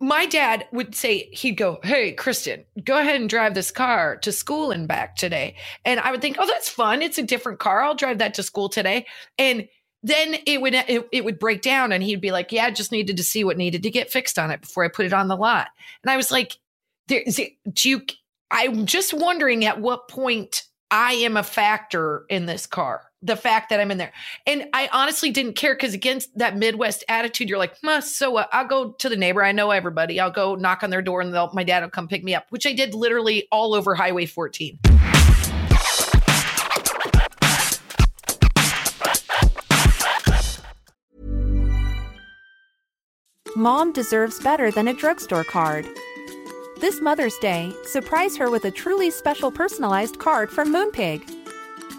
my 0.00 0.26
dad 0.26 0.66
would 0.72 0.94
say 0.94 1.28
he'd 1.32 1.56
go, 1.56 1.80
"Hey, 1.82 2.12
Kristen, 2.12 2.64
go 2.84 2.98
ahead 2.98 3.20
and 3.20 3.28
drive 3.28 3.54
this 3.54 3.70
car 3.70 4.16
to 4.18 4.32
school 4.32 4.70
and 4.70 4.86
back 4.86 5.16
today." 5.16 5.56
And 5.84 6.00
I 6.00 6.10
would 6.10 6.20
think, 6.20 6.36
"Oh, 6.38 6.46
that's 6.46 6.68
fun. 6.68 7.02
It's 7.02 7.18
a 7.18 7.22
different 7.22 7.58
car. 7.58 7.82
I'll 7.82 7.94
drive 7.94 8.18
that 8.18 8.34
to 8.34 8.42
school 8.42 8.68
today." 8.68 9.06
And 9.38 9.68
then 10.02 10.36
it 10.46 10.60
would 10.60 10.74
it, 10.74 11.08
it 11.10 11.24
would 11.24 11.38
break 11.38 11.62
down 11.62 11.92
and 11.92 12.02
he'd 12.02 12.20
be 12.20 12.30
like, 12.30 12.52
"Yeah, 12.52 12.66
I 12.66 12.70
just 12.70 12.92
needed 12.92 13.16
to 13.16 13.24
see 13.24 13.42
what 13.44 13.56
needed 13.56 13.82
to 13.82 13.90
get 13.90 14.12
fixed 14.12 14.38
on 14.38 14.50
it 14.50 14.60
before 14.60 14.84
I 14.84 14.88
put 14.88 15.06
it 15.06 15.12
on 15.12 15.28
the 15.28 15.36
lot." 15.36 15.68
And 16.02 16.10
I 16.10 16.16
was 16.16 16.30
like, 16.30 16.58
there, 17.08 17.24
do 17.72 17.88
you 17.88 18.02
I'm 18.50 18.86
just 18.86 19.12
wondering 19.12 19.64
at 19.64 19.80
what 19.80 20.08
point 20.08 20.62
I 20.90 21.12
am 21.14 21.36
a 21.36 21.42
factor 21.42 22.24
in 22.28 22.46
this 22.46 22.66
car. 22.66 23.07
The 23.20 23.36
fact 23.36 23.70
that 23.70 23.80
I'm 23.80 23.90
in 23.90 23.98
there. 23.98 24.12
And 24.46 24.66
I 24.72 24.88
honestly 24.92 25.30
didn't 25.30 25.54
care 25.54 25.74
because 25.74 25.92
against 25.92 26.36
that 26.38 26.56
Midwest 26.56 27.02
attitude, 27.08 27.48
you're 27.48 27.58
like, 27.58 27.74
"Huh, 27.82 28.00
so 28.00 28.30
what? 28.30 28.48
I'll 28.52 28.66
go 28.66 28.92
to 28.92 29.08
the 29.08 29.16
neighbor. 29.16 29.42
I 29.42 29.50
know 29.50 29.72
everybody. 29.72 30.20
I'll 30.20 30.30
go 30.30 30.54
knock 30.54 30.84
on 30.84 30.90
their 30.90 31.02
door 31.02 31.20
and 31.20 31.32
my 31.52 31.64
dad 31.64 31.82
will 31.82 31.90
come 31.90 32.06
pick 32.06 32.22
me 32.22 32.34
up, 32.34 32.46
which 32.50 32.66
I 32.66 32.72
did 32.72 32.94
literally 32.94 33.48
all 33.50 33.74
over 33.74 33.96
Highway 33.96 34.26
14. 34.26 34.78
Mom 43.56 43.92
deserves 43.92 44.38
better 44.38 44.70
than 44.70 44.86
a 44.86 44.94
drugstore 44.94 45.42
card. 45.42 45.84
This 46.80 47.00
Mother's 47.00 47.36
Day, 47.38 47.72
surprise 47.82 48.36
her 48.36 48.50
with 48.50 48.64
a 48.66 48.70
truly 48.70 49.10
special 49.10 49.50
personalized 49.50 50.20
card 50.20 50.48
from 50.48 50.72
Moonpig. 50.72 51.37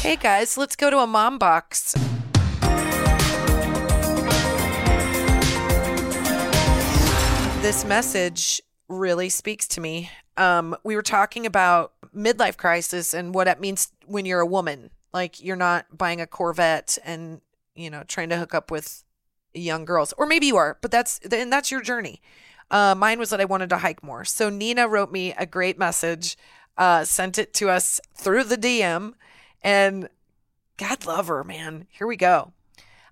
Hey 0.00 0.16
guys, 0.16 0.56
let's 0.56 0.76
go 0.76 0.88
to 0.88 1.00
a 1.00 1.06
mom 1.06 1.36
box. 1.36 1.92
This 7.60 7.84
message 7.84 8.62
really 8.88 9.28
speaks 9.28 9.68
to 9.68 9.82
me. 9.82 10.10
Um, 10.38 10.74
we 10.84 10.96
were 10.96 11.02
talking 11.02 11.44
about 11.44 11.92
midlife 12.16 12.56
crisis 12.56 13.12
and 13.12 13.34
what 13.34 13.46
it 13.46 13.60
means 13.60 13.92
when 14.06 14.24
you're 14.24 14.40
a 14.40 14.46
woman. 14.46 14.88
Like 15.12 15.44
you're 15.44 15.54
not 15.54 15.98
buying 15.98 16.22
a 16.22 16.26
Corvette 16.26 16.96
and 17.04 17.42
you 17.74 17.90
know 17.90 18.02
trying 18.08 18.30
to 18.30 18.38
hook 18.38 18.54
up 18.54 18.70
with 18.70 19.04
young 19.52 19.84
girls, 19.84 20.14
or 20.16 20.24
maybe 20.24 20.46
you 20.46 20.56
are, 20.56 20.78
but 20.80 20.90
that's 20.90 21.18
and 21.30 21.52
that's 21.52 21.70
your 21.70 21.82
journey. 21.82 22.22
Uh, 22.70 22.94
mine 22.94 23.18
was 23.18 23.28
that 23.28 23.40
I 23.42 23.44
wanted 23.44 23.68
to 23.68 23.76
hike 23.76 24.02
more. 24.02 24.24
So 24.24 24.48
Nina 24.48 24.88
wrote 24.88 25.12
me 25.12 25.34
a 25.36 25.44
great 25.44 25.78
message, 25.78 26.38
uh, 26.78 27.04
sent 27.04 27.36
it 27.36 27.52
to 27.54 27.68
us 27.68 28.00
through 28.14 28.44
the 28.44 28.56
DM, 28.56 29.12
and 29.62 30.08
God 30.76 31.06
love 31.06 31.28
her, 31.28 31.44
man. 31.44 31.86
Here 31.90 32.06
we 32.06 32.16
go. 32.16 32.52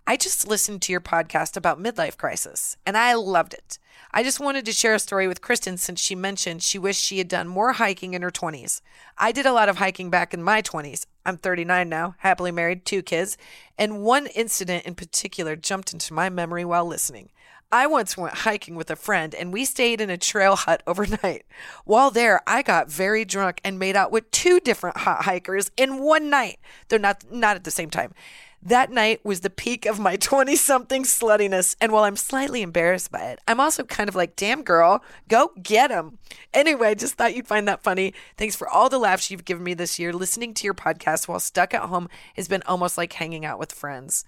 I 0.06 0.16
just 0.16 0.48
listened 0.48 0.80
to 0.82 0.92
your 0.92 1.02
podcast 1.02 1.54
about 1.54 1.78
midlife 1.78 2.16
crisis 2.16 2.78
and 2.86 2.96
I 2.96 3.12
loved 3.12 3.52
it. 3.52 3.78
I 4.10 4.22
just 4.22 4.40
wanted 4.40 4.64
to 4.64 4.72
share 4.72 4.94
a 4.94 4.98
story 4.98 5.28
with 5.28 5.42
Kristen 5.42 5.76
since 5.76 6.00
she 6.00 6.14
mentioned 6.14 6.62
she 6.62 6.78
wished 6.78 7.04
she 7.04 7.18
had 7.18 7.28
done 7.28 7.46
more 7.46 7.74
hiking 7.74 8.14
in 8.14 8.22
her 8.22 8.30
20s. 8.30 8.80
I 9.18 9.32
did 9.32 9.44
a 9.44 9.52
lot 9.52 9.68
of 9.68 9.76
hiking 9.76 10.08
back 10.08 10.32
in 10.32 10.42
my 10.42 10.62
20s. 10.62 11.04
I'm 11.26 11.36
39 11.36 11.90
now, 11.90 12.14
happily 12.20 12.50
married, 12.50 12.86
two 12.86 13.02
kids, 13.02 13.36
and 13.76 14.02
one 14.02 14.28
incident 14.28 14.86
in 14.86 14.94
particular 14.94 15.56
jumped 15.56 15.92
into 15.92 16.14
my 16.14 16.30
memory 16.30 16.64
while 16.64 16.86
listening. 16.86 17.28
I 17.70 17.86
once 17.86 18.16
went 18.16 18.34
hiking 18.34 18.76
with 18.76 18.90
a 18.90 18.96
friend 18.96 19.34
and 19.34 19.52
we 19.52 19.64
stayed 19.64 20.00
in 20.00 20.08
a 20.08 20.16
trail 20.16 20.56
hut 20.56 20.82
overnight. 20.86 21.44
While 21.84 22.10
there, 22.10 22.40
I 22.46 22.62
got 22.62 22.90
very 22.90 23.24
drunk 23.24 23.60
and 23.62 23.78
made 23.78 23.94
out 23.94 24.10
with 24.10 24.30
two 24.30 24.58
different 24.60 24.98
hot 24.98 25.24
hikers 25.24 25.70
in 25.76 25.98
one 25.98 26.30
night. 26.30 26.58
Though 26.88 26.96
not 26.96 27.30
not 27.30 27.56
at 27.56 27.64
the 27.64 27.70
same 27.70 27.90
time. 27.90 28.14
That 28.60 28.90
night 28.90 29.24
was 29.24 29.40
the 29.40 29.50
peak 29.50 29.86
of 29.86 30.00
my 30.00 30.16
20 30.20 30.56
something 30.56 31.04
sluttiness. 31.04 31.76
And 31.80 31.92
while 31.92 32.04
I'm 32.04 32.16
slightly 32.16 32.62
embarrassed 32.62 33.10
by 33.10 33.20
it, 33.20 33.38
I'm 33.46 33.60
also 33.60 33.84
kind 33.84 34.08
of 34.08 34.16
like, 34.16 34.34
damn 34.34 34.62
girl, 34.62 35.04
go 35.28 35.52
get 35.62 35.90
him. 35.90 36.18
Anyway, 36.52 36.88
I 36.88 36.94
just 36.94 37.14
thought 37.14 37.36
you'd 37.36 37.46
find 37.46 37.68
that 37.68 37.82
funny. 37.82 38.14
Thanks 38.36 38.56
for 38.56 38.68
all 38.68 38.88
the 38.88 38.98
laughs 38.98 39.30
you've 39.30 39.44
given 39.44 39.62
me 39.62 39.74
this 39.74 39.98
year. 39.98 40.12
Listening 40.12 40.54
to 40.54 40.64
your 40.64 40.74
podcast 40.74 41.28
while 41.28 41.38
stuck 41.38 41.74
at 41.74 41.82
home 41.82 42.08
has 42.34 42.48
been 42.48 42.62
almost 42.66 42.98
like 42.98 43.12
hanging 43.12 43.44
out 43.44 43.58
with 43.58 43.72
friends. 43.72 44.24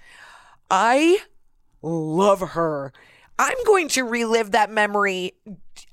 I 0.70 1.20
love 1.82 2.40
her. 2.40 2.92
I'm 3.40 3.56
going 3.64 3.88
to 3.88 4.02
relive 4.02 4.50
that 4.50 4.70
memory 4.70 5.32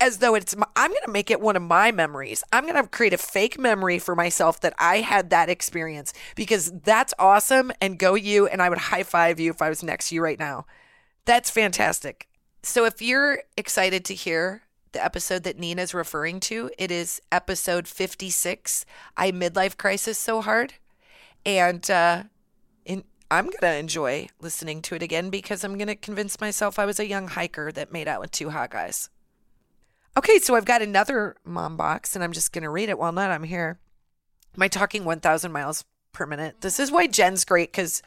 as 0.01 0.17
though 0.17 0.35
it's, 0.35 0.53
my, 0.57 0.67
I'm 0.75 0.89
going 0.91 1.05
to 1.05 1.11
make 1.11 1.31
it 1.31 1.39
one 1.39 1.55
of 1.55 1.61
my 1.61 1.93
memories. 1.93 2.43
I'm 2.51 2.67
going 2.67 2.75
to 2.75 2.89
create 2.89 3.13
a 3.13 3.17
fake 3.17 3.57
memory 3.57 3.99
for 3.99 4.17
myself 4.17 4.59
that 4.59 4.73
I 4.77 4.97
had 4.97 5.29
that 5.29 5.47
experience 5.47 6.11
because 6.35 6.73
that's 6.83 7.13
awesome. 7.17 7.71
And 7.79 7.97
go 7.97 8.15
you. 8.15 8.47
And 8.47 8.61
I 8.61 8.67
would 8.67 8.77
high 8.77 9.03
five 9.03 9.39
you 9.39 9.49
if 9.49 9.61
I 9.61 9.69
was 9.69 9.81
next 9.81 10.09
to 10.09 10.15
you 10.15 10.21
right 10.21 10.37
now. 10.37 10.65
That's 11.23 11.49
fantastic. 11.49 12.27
So 12.63 12.83
if 12.83 13.01
you're 13.01 13.43
excited 13.55 14.03
to 14.05 14.13
hear 14.13 14.63
the 14.91 15.01
episode 15.01 15.43
that 15.43 15.57
Nina's 15.57 15.93
referring 15.93 16.41
to, 16.41 16.69
it 16.77 16.91
is 16.91 17.21
episode 17.31 17.87
56. 17.87 18.85
I 19.15 19.31
midlife 19.31 19.77
crisis 19.77 20.17
so 20.17 20.41
hard. 20.41 20.73
And 21.45 21.89
uh, 21.89 22.23
I'm 23.29 23.45
going 23.45 23.59
to 23.61 23.75
enjoy 23.75 24.29
listening 24.39 24.81
to 24.83 24.95
it 24.95 25.03
again 25.03 25.29
because 25.29 25.63
I'm 25.63 25.77
going 25.77 25.87
to 25.87 25.95
convince 25.95 26.39
myself 26.39 26.79
I 26.79 26.85
was 26.85 26.99
a 26.99 27.07
young 27.07 27.27
hiker 27.27 27.71
that 27.73 27.91
made 27.91 28.07
out 28.07 28.21
with 28.21 28.31
two 28.31 28.51
hot 28.51 28.71
guys. 28.71 29.09
Okay, 30.17 30.39
so 30.39 30.55
I've 30.55 30.65
got 30.65 30.81
another 30.81 31.35
mom 31.43 31.77
box 31.77 32.15
and 32.15 32.23
I'm 32.23 32.31
just 32.31 32.53
going 32.53 32.63
to 32.63 32.69
read 32.69 32.89
it 32.89 32.97
while 32.97 33.11
not 33.11 33.31
I'm 33.31 33.43
here. 33.43 33.79
I 34.59 34.67
talking 34.67 35.05
1,000 35.05 35.51
miles 35.51 35.85
per 36.13 36.25
minute? 36.25 36.61
This 36.61 36.79
is 36.79 36.91
why 36.91 37.07
Jen's 37.07 37.45
great 37.45 37.71
because 37.71 38.01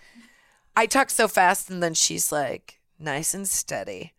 I 0.77 0.87
talk 0.87 1.11
so 1.11 1.29
fast 1.29 1.71
and 1.71 1.83
then 1.83 1.95
she's 1.95 2.33
like 2.33 2.81
nice 2.99 3.35
and 3.35 3.47
steady. 3.47 4.15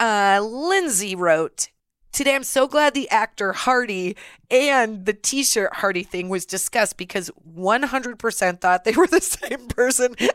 Uh, 0.00 0.40
Lindsay 0.42 1.14
wrote, 1.14 1.68
Today, 2.12 2.34
I'm 2.34 2.44
so 2.44 2.66
glad 2.66 2.92
the 2.92 3.08
actor 3.08 3.52
Hardy 3.52 4.16
and 4.50 5.06
the 5.06 5.12
t 5.12 5.44
shirt 5.44 5.76
Hardy 5.76 6.02
thing 6.02 6.28
was 6.28 6.44
discussed 6.44 6.96
because 6.96 7.30
100% 7.56 8.60
thought 8.60 8.84
they 8.84 8.92
were 8.96 9.06
the 9.06 9.20
same 9.20 9.68
person. 9.68 10.16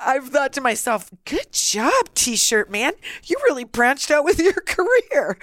I've 0.00 0.28
thought 0.28 0.52
to 0.54 0.60
myself, 0.60 1.10
good 1.24 1.52
job, 1.52 1.92
t 2.14 2.34
shirt 2.36 2.68
man. 2.68 2.94
You 3.24 3.36
really 3.44 3.64
branched 3.64 4.10
out 4.10 4.24
with 4.24 4.40
your 4.40 4.52
career, 4.66 5.38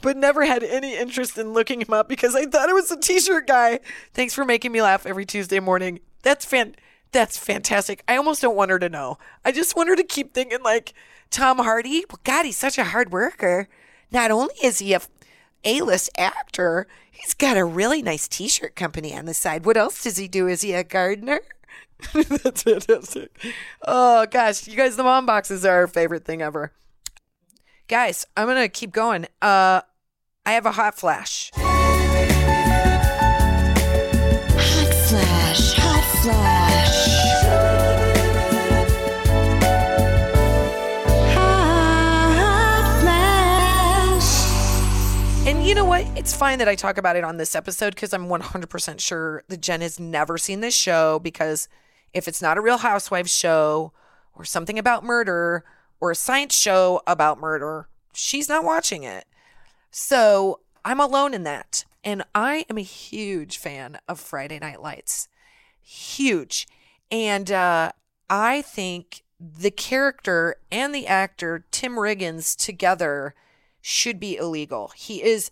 but 0.00 0.16
never 0.16 0.44
had 0.44 0.62
any 0.62 0.96
interest 0.96 1.36
in 1.36 1.52
looking 1.52 1.80
him 1.80 1.92
up 1.92 2.08
because 2.08 2.36
I 2.36 2.46
thought 2.46 2.68
it 2.68 2.74
was 2.74 2.92
a 2.92 3.00
t 3.00 3.18
shirt 3.18 3.48
guy. 3.48 3.80
Thanks 4.14 4.32
for 4.32 4.44
making 4.44 4.70
me 4.70 4.80
laugh 4.80 5.06
every 5.06 5.26
Tuesday 5.26 5.58
morning. 5.58 5.98
That's 6.22 6.44
fan. 6.44 6.76
That's 7.10 7.36
fantastic. 7.36 8.02
I 8.06 8.16
almost 8.16 8.42
don't 8.42 8.56
want 8.56 8.70
her 8.70 8.78
to 8.78 8.88
know. 8.88 9.18
I 9.44 9.50
just 9.50 9.74
want 9.76 9.88
her 9.88 9.96
to 9.96 10.04
keep 10.04 10.34
thinking 10.34 10.62
like, 10.62 10.92
Tom 11.36 11.58
Hardy, 11.58 12.02
well, 12.08 12.18
God, 12.24 12.46
he's 12.46 12.56
such 12.56 12.78
a 12.78 12.84
hard 12.84 13.12
worker. 13.12 13.68
Not 14.10 14.30
only 14.30 14.54
is 14.62 14.78
he 14.78 14.94
a 14.94 15.02
A-list 15.64 16.08
actor, 16.16 16.86
he's 17.10 17.34
got 17.34 17.58
a 17.58 17.64
really 17.64 18.00
nice 18.00 18.26
T-shirt 18.26 18.74
company 18.74 19.14
on 19.14 19.26
the 19.26 19.34
side. 19.34 19.66
What 19.66 19.76
else 19.76 20.02
does 20.02 20.16
he 20.16 20.28
do? 20.28 20.48
Is 20.48 20.62
he 20.62 20.72
a 20.72 20.82
gardener? 20.82 21.42
That's 22.14 22.62
fantastic. 22.62 23.38
Oh 23.86 24.24
gosh, 24.30 24.66
you 24.66 24.78
guys, 24.78 24.96
the 24.96 25.02
mom 25.02 25.26
boxes 25.26 25.66
are 25.66 25.74
our 25.76 25.86
favorite 25.86 26.24
thing 26.24 26.40
ever. 26.40 26.72
Guys, 27.86 28.26
I'm 28.34 28.46
gonna 28.46 28.70
keep 28.70 28.92
going. 28.92 29.26
Uh, 29.42 29.82
I 30.46 30.52
have 30.52 30.64
a 30.64 30.72
hot 30.72 30.98
flash. 30.98 31.50
Hot 31.54 32.14
flash, 35.06 35.74
hot 35.74 36.22
flash. 36.22 36.75
What? 46.04 46.18
It's 46.18 46.36
fine 46.36 46.58
that 46.58 46.68
I 46.68 46.74
talk 46.74 46.98
about 46.98 47.16
it 47.16 47.24
on 47.24 47.38
this 47.38 47.54
episode 47.54 47.94
because 47.94 48.12
I'm 48.12 48.28
100% 48.28 49.00
sure 49.00 49.42
that 49.48 49.62
Jen 49.62 49.80
has 49.80 49.98
never 49.98 50.36
seen 50.36 50.60
this 50.60 50.74
show 50.74 51.18
because 51.18 51.68
if 52.12 52.28
it's 52.28 52.42
not 52.42 52.58
a 52.58 52.60
Real 52.60 52.76
Housewives 52.76 53.34
show 53.34 53.92
or 54.34 54.44
something 54.44 54.78
about 54.78 55.04
murder 55.04 55.64
or 55.98 56.10
a 56.10 56.14
science 56.14 56.54
show 56.54 57.00
about 57.06 57.40
murder, 57.40 57.88
she's 58.12 58.46
not 58.46 58.62
watching 58.62 59.04
it. 59.04 59.24
So 59.90 60.60
I'm 60.84 61.00
alone 61.00 61.32
in 61.32 61.44
that. 61.44 61.86
And 62.04 62.24
I 62.34 62.66
am 62.68 62.76
a 62.76 62.82
huge 62.82 63.56
fan 63.56 63.98
of 64.06 64.20
Friday 64.20 64.58
Night 64.58 64.82
Lights. 64.82 65.28
Huge. 65.80 66.68
And 67.10 67.50
uh, 67.50 67.92
I 68.28 68.60
think 68.60 69.22
the 69.40 69.70
character 69.70 70.56
and 70.70 70.94
the 70.94 71.06
actor, 71.06 71.64
Tim 71.70 71.92
Riggins, 71.92 72.54
together 72.54 73.34
should 73.80 74.20
be 74.20 74.36
illegal. 74.36 74.92
He 74.94 75.22
is, 75.22 75.50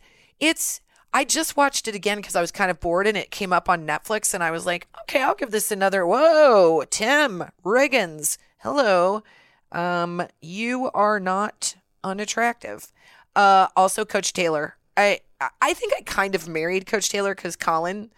it's, 0.49 0.81
I 1.13 1.25
just 1.25 1.57
watched 1.57 1.87
it 1.87 1.95
again 1.95 2.19
because 2.19 2.37
I 2.37 2.41
was 2.41 2.51
kind 2.51 2.71
of 2.71 2.81
bored 2.81 3.07
and 3.07 3.17
it 3.17 3.31
came 3.31 3.53
up 3.53 3.69
on 3.69 3.87
Netflix 3.87 4.35
and 4.35 4.43
I 4.43 4.51
was 4.51 4.67
like, 4.67 4.89
okay, 5.03 5.23
I'll 5.23 5.35
give 5.35 5.51
this 5.51 5.71
another. 5.71 6.07
Whoa, 6.07 6.85
Tim 6.91 7.45
Riggins. 7.65 8.37
Hello. 8.59 9.23
Um, 9.71 10.27
you 10.41 10.91
are 10.93 11.21
not 11.21 11.77
unattractive. 12.03 12.93
Uh, 13.37 13.69
also 13.77 14.05
Coach 14.05 14.33
Taylor. 14.33 14.77
I, 14.97 15.21
I 15.61 15.75
think 15.75 15.93
I 15.97 16.03
kind 16.03 16.35
of 16.35 16.49
married 16.49 16.87
Coach 16.87 17.09
Taylor 17.11 17.35
because 17.35 17.57
Colin, 17.57 18.11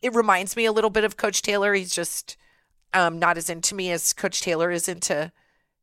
it 0.00 0.14
reminds 0.14 0.56
me 0.56 0.64
a 0.64 0.72
little 0.72 0.90
bit 0.90 1.04
of 1.04 1.16
Coach 1.16 1.42
Taylor. 1.42 1.74
He's 1.74 1.94
just, 1.94 2.36
um, 2.94 3.18
not 3.18 3.36
as 3.38 3.48
into 3.48 3.74
me 3.74 3.90
as 3.90 4.12
Coach 4.12 4.42
Taylor 4.42 4.70
is 4.70 4.88
into 4.88 5.32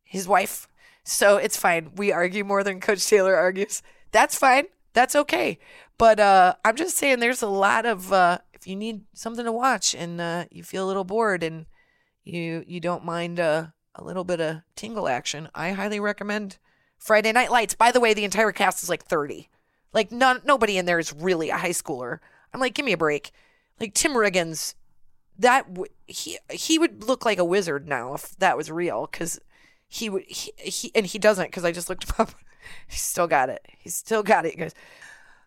his 0.03 0.27
wife. 0.27 0.67
So 1.03 1.37
it's 1.37 1.57
fine. 1.57 1.91
We 1.95 2.11
argue 2.11 2.43
more 2.43 2.63
than 2.63 2.79
Coach 2.79 3.05
Taylor 3.05 3.35
argues. 3.35 3.81
That's 4.11 4.37
fine. 4.37 4.65
That's 4.93 5.15
okay. 5.15 5.59
But 5.97 6.19
uh, 6.19 6.55
I'm 6.63 6.75
just 6.75 6.97
saying 6.97 7.19
there's 7.19 7.41
a 7.41 7.47
lot 7.47 7.85
of 7.85 8.11
uh, 8.13 8.39
if 8.53 8.67
you 8.67 8.75
need 8.75 9.01
something 9.13 9.45
to 9.45 9.51
watch 9.51 9.93
and 9.93 10.19
uh, 10.19 10.45
you 10.51 10.63
feel 10.63 10.85
a 10.85 10.87
little 10.87 11.03
bored 11.03 11.43
and 11.43 11.65
you 12.23 12.63
you 12.67 12.79
don't 12.79 13.05
mind 13.05 13.39
uh, 13.39 13.67
a 13.95 14.03
little 14.03 14.23
bit 14.23 14.41
of 14.41 14.61
tingle 14.75 15.07
action, 15.07 15.49
I 15.53 15.71
highly 15.71 15.99
recommend 15.99 16.57
Friday 16.97 17.31
Night 17.31 17.51
Lights. 17.51 17.73
By 17.73 17.91
the 17.91 17.99
way, 17.99 18.13
the 18.13 18.25
entire 18.25 18.51
cast 18.51 18.83
is 18.83 18.89
like 18.89 19.03
30. 19.03 19.49
Like 19.93 20.11
none 20.11 20.41
nobody 20.45 20.77
in 20.77 20.85
there 20.85 20.99
is 20.99 21.13
really 21.13 21.49
a 21.49 21.57
high 21.57 21.69
schooler. 21.69 22.19
I'm 22.53 22.59
like, 22.59 22.73
give 22.73 22.85
me 22.85 22.93
a 22.93 22.97
break. 22.97 23.31
Like 23.79 23.93
Tim 23.93 24.13
Riggins, 24.13 24.75
that 25.37 25.73
w- 25.73 25.91
he 26.05 26.37
he 26.51 26.77
would 26.77 27.03
look 27.03 27.25
like 27.25 27.39
a 27.39 27.45
wizard 27.45 27.87
now 27.87 28.13
if 28.13 28.37
that 28.39 28.57
was 28.57 28.69
real 28.69 29.07
because 29.09 29.39
he 29.87 30.09
would 30.09 30.23
he, 30.27 30.51
he 30.59 30.91
and 30.93 31.05
he 31.05 31.17
doesn't 31.17 31.47
because 31.47 31.65
I 31.65 31.71
just 31.71 31.89
looked 31.89 32.03
him 32.03 32.15
up. 32.19 32.31
He's 32.87 33.01
still 33.01 33.27
got 33.27 33.49
it. 33.49 33.65
He's 33.77 33.95
still 33.95 34.23
got 34.23 34.45
it, 34.45 34.57
guys. 34.57 34.73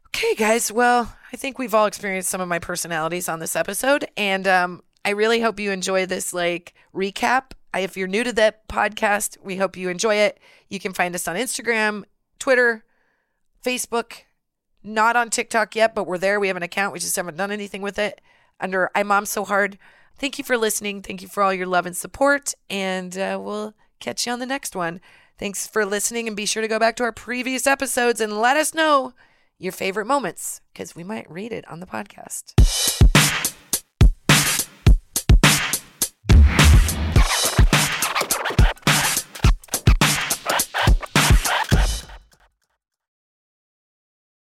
Okay, 0.09 0.35
guys. 0.35 0.71
Well, 0.71 1.17
I 1.33 1.37
think 1.37 1.59
we've 1.59 1.75
all 1.75 1.87
experienced 1.87 2.31
some 2.31 2.41
of 2.41 2.49
my 2.49 2.59
personalities 2.59 3.29
on 3.29 3.39
this 3.39 3.57
episode, 3.57 4.07
and 4.17 4.47
um, 4.47 4.83
I 5.05 5.11
really 5.11 5.41
hope 5.41 5.59
you 5.59 5.71
enjoy 5.71 6.07
this 6.07 6.33
like 6.35 6.75
recap. 6.95 7.53
I, 7.75 7.81
if 7.81 7.97
you're 7.97 8.09
new 8.09 8.23
to 8.25 8.33
the 8.33 8.55
podcast, 8.69 9.39
we 9.43 9.57
hope 9.57 9.77
you 9.77 9.89
enjoy 9.89 10.17
it. 10.17 10.39
You 10.69 10.79
can 10.79 10.93
find 10.93 11.15
us 11.15 11.27
on 11.27 11.37
Instagram, 11.37 12.05
Twitter, 12.39 12.85
Facebook, 13.65 14.25
not 14.83 15.17
on 15.17 15.31
TikTok 15.31 15.75
yet, 15.75 15.95
but 15.95 16.05
we're 16.07 16.19
there. 16.19 16.39
We 16.39 16.49
have 16.49 16.57
an 16.57 16.63
account. 16.63 16.93
We 16.93 16.99
just 16.99 17.17
haven't 17.17 17.37
done 17.37 17.51
anything 17.51 17.83
with 17.83 17.99
it 17.99 18.21
under 18.61 18.91
I 18.95 19.03
Mom 19.03 19.27
So 19.27 19.45
Hard. 19.45 19.79
Thank 20.19 20.39
you 20.39 20.45
for 20.45 20.57
listening. 20.57 21.03
Thank 21.03 21.23
you 21.23 21.29
for 21.29 21.43
all 21.43 21.55
your 21.55 21.67
love 21.67 21.87
and 21.87 21.97
support. 21.97 22.55
And 22.69 23.17
uh, 23.17 23.39
we'll 23.41 23.75
catch 24.01 24.27
you 24.27 24.33
on 24.33 24.39
the 24.39 24.47
next 24.47 24.77
one. 24.77 25.01
Thanks 25.39 25.67
for 25.67 25.85
listening. 25.85 26.27
And 26.27 26.37
be 26.37 26.47
sure 26.47 26.63
to 26.63 26.69
go 26.69 26.79
back 26.79 26.97
to 26.97 27.05
our 27.05 27.13
previous 27.13 27.67
episodes 27.67 28.21
and 28.21 28.41
let 28.41 28.57
us 28.57 28.75
know 28.75 29.15
your 29.59 29.73
favorite 29.73 30.07
moments 30.07 30.61
because 30.73 30.95
we 30.97 31.05
might 31.05 31.31
read 31.31 31.53
it 31.53 31.67
on 31.69 31.81
the 31.81 31.87
podcast. 31.87 32.53